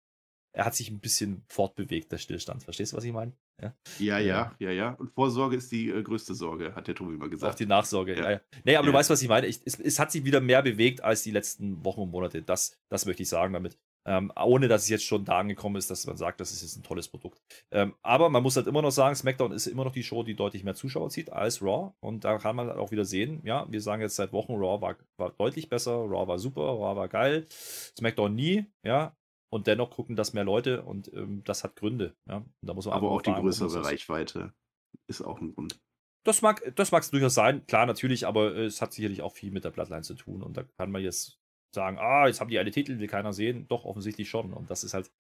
[0.53, 2.63] er hat sich ein bisschen fortbewegt, der Stillstand.
[2.63, 3.33] Verstehst du, was ich meine?
[3.61, 4.71] Ja, ja, ja, ja.
[4.71, 4.91] ja.
[4.93, 7.55] Und Vorsorge ist die äh, größte Sorge, hat der Tobi immer gesagt.
[7.55, 8.23] Auch die Nachsorge, ja.
[8.23, 8.41] ja, ja.
[8.65, 8.93] Nee, aber ja.
[8.93, 9.47] du weißt, was ich meine.
[9.47, 12.43] Ich, es, es, hat sich wieder mehr bewegt als die letzten Wochen und Monate.
[12.43, 13.79] Das, das möchte ich sagen damit.
[14.05, 16.77] Ähm, ohne dass es jetzt schon da angekommen ist, dass man sagt, das ist jetzt
[16.77, 17.41] ein tolles Produkt.
[17.71, 20.35] Ähm, aber man muss halt immer noch sagen, SmackDown ist immer noch die Show, die
[20.35, 21.93] deutlich mehr Zuschauer zieht als Raw.
[22.01, 24.83] Und da kann man halt auch wieder sehen, ja, wir sagen jetzt seit Wochen, Raw
[24.83, 27.47] war, war deutlich besser, Raw war super, Raw war geil,
[27.97, 29.15] SmackDown nie, ja
[29.53, 32.15] und dennoch gucken das mehr Leute und ähm, das hat Gründe.
[32.29, 32.43] Ja?
[32.63, 34.53] da muss man Aber auch die fragen, größere Reichweite
[35.07, 35.79] ist auch ein Grund.
[36.25, 39.51] Das mag, das mag es durchaus sein, klar, natürlich, aber es hat sicherlich auch viel
[39.51, 40.43] mit der Bloodline zu tun.
[40.43, 41.39] Und da kann man jetzt
[41.75, 43.67] sagen, ah, jetzt haben die alle Titel, will keiner sehen.
[43.69, 44.53] Doch, offensichtlich schon.
[44.53, 45.11] Und das ist halt.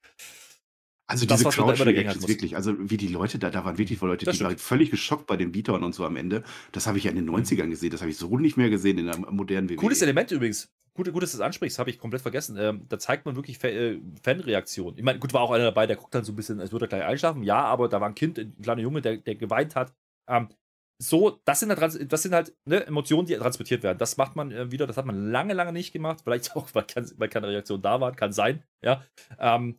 [1.12, 4.38] Also das, diese Crowd wirklich, also wie die Leute da, da waren wirklich Leute, das
[4.38, 6.42] die waren völlig geschockt bei den Beatern und so am Ende.
[6.72, 7.70] Das habe ich ja in den 90ern mhm.
[7.70, 9.76] gesehen, das habe ich so nicht mehr gesehen in der modernen WWE.
[9.76, 10.72] Cooles Element übrigens.
[10.94, 12.56] Gut, gut, dass du das ansprichst, habe ich komplett vergessen.
[12.58, 14.98] Ähm, da zeigt man wirklich äh, Fanreaktionen.
[14.98, 16.86] Ich meine, gut, war auch einer dabei, der guckt dann so ein bisschen, als würde
[16.86, 17.42] er gleich einschlafen.
[17.42, 19.94] Ja, aber da war ein Kind, ein kleiner Junge, der, der geweint hat.
[20.28, 20.48] Ähm,
[20.98, 23.98] so, das sind halt, das sind halt ne, Emotionen, die transportiert werden.
[23.98, 26.20] Das macht man äh, wieder, das hat man lange, lange nicht gemacht.
[26.24, 26.84] Vielleicht auch, weil,
[27.16, 28.62] weil keine Reaktion da war, kann sein.
[28.82, 29.04] Ja.
[29.38, 29.78] Ähm,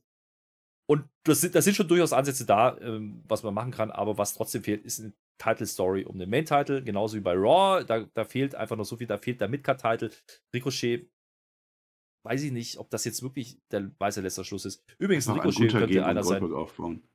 [0.86, 4.18] und das sind, das sind schon durchaus Ansätze da, ähm, was man machen kann, aber
[4.18, 7.84] was trotzdem fehlt, ist eine Title Story um den Main Title, genauso wie bei Raw.
[7.86, 10.12] Da, da fehlt einfach noch so viel, da fehlt der Midcard Title.
[10.54, 11.10] Ricochet,
[12.26, 14.84] weiß ich nicht, ob das jetzt wirklich der weiße letzter Schluss ist.
[14.98, 16.44] Übrigens, ein Ricochet ein könnte einer sein.
[16.54, 17.08] Aufbauen.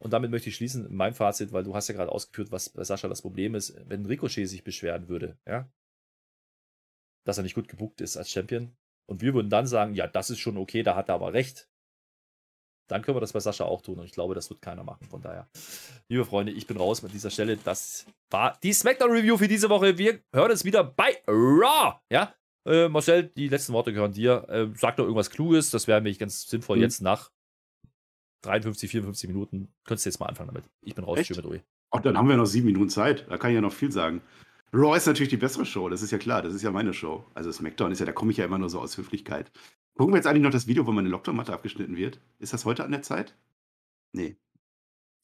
[0.00, 2.84] Und damit möchte ich schließen, mein Fazit, weil du hast ja gerade ausgeführt, was bei
[2.84, 5.68] Sascha das Problem ist, wenn Ricochet sich beschweren würde, ja,
[7.26, 8.76] dass er nicht gut gebuckt ist als Champion.
[9.08, 11.68] Und wir würden dann sagen, ja, das ist schon okay, da hat er aber recht
[12.88, 13.98] dann können wir das bei Sascha auch tun.
[13.98, 15.06] Und ich glaube, das wird keiner machen.
[15.08, 15.48] Von daher,
[16.08, 17.56] liebe Freunde, ich bin raus mit dieser Stelle.
[17.56, 19.98] Das war die Smackdown-Review für diese Woche.
[19.98, 22.00] Wir hören uns wieder bei Raw.
[22.10, 22.34] Ja,
[22.66, 24.48] äh, Marcel, die letzten Worte gehören dir.
[24.48, 25.70] Äh, sag doch irgendwas Kluges.
[25.70, 26.82] Das wäre nämlich ganz sinnvoll mhm.
[26.82, 27.30] jetzt nach
[28.42, 29.68] 53, 54 Minuten.
[29.84, 30.64] Könntest du jetzt mal anfangen damit.
[30.82, 31.18] Ich bin raus.
[31.18, 31.36] Echt?
[31.36, 31.62] mit Ui.
[31.90, 33.26] Ach, dann haben wir noch sieben Minuten Zeit.
[33.28, 34.22] Da kann ich ja noch viel sagen.
[34.72, 37.24] Raw ist natürlich die bessere Show, das ist ja klar, das ist ja meine Show.
[37.34, 39.50] Also SmackDown ist ja, da komme ich ja immer nur so aus Höflichkeit.
[39.98, 42.20] Gucken wir jetzt eigentlich noch das Video, wo meine Lockdown-Matte abgeschnitten wird?
[42.38, 43.36] Ist das heute an der Zeit?
[44.12, 44.36] Nee.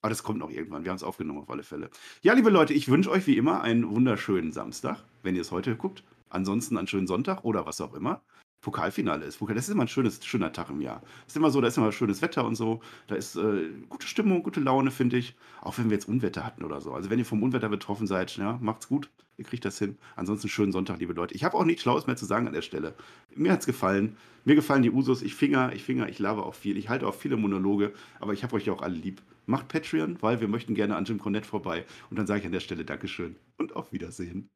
[0.03, 0.83] Aber das kommt noch irgendwann.
[0.83, 1.91] Wir haben es aufgenommen auf alle Fälle.
[2.23, 5.77] Ja, liebe Leute, ich wünsche euch wie immer einen wunderschönen Samstag, wenn ihr es heute
[5.77, 6.03] guckt.
[6.29, 8.25] Ansonsten einen schönen Sonntag oder was auch immer.
[8.65, 9.41] Pokalfinale ist.
[9.41, 11.03] Das ist immer ein schönes, schöner Tag im Jahr.
[11.27, 12.81] Ist immer so, da ist immer schönes Wetter und so.
[13.07, 15.37] Da ist äh, gute Stimmung, gute Laune, finde ich.
[15.61, 16.93] Auch wenn wir jetzt Unwetter hatten oder so.
[16.93, 19.11] Also wenn ihr vom Unwetter betroffen seid, ja, macht's gut.
[19.37, 19.97] Ihr kriegt das hin.
[20.17, 21.35] Ansonsten schönen Sonntag, liebe Leute.
[21.35, 22.95] Ich habe auch nichts Schlaues mehr zu sagen an der Stelle.
[23.35, 24.17] Mir hat's gefallen.
[24.45, 25.23] Mir gefallen die Usos.
[25.23, 26.77] Ich finger, ich finger, ich laber auch viel.
[26.77, 27.93] Ich halte auch viele Monologe.
[28.21, 29.23] Aber ich habe euch ja auch alle lieb.
[29.47, 31.85] Macht Patreon, weil wir möchten gerne an Jim Cornette vorbei.
[32.11, 34.49] Und dann sage ich an der Stelle Dankeschön und auf Wiedersehen.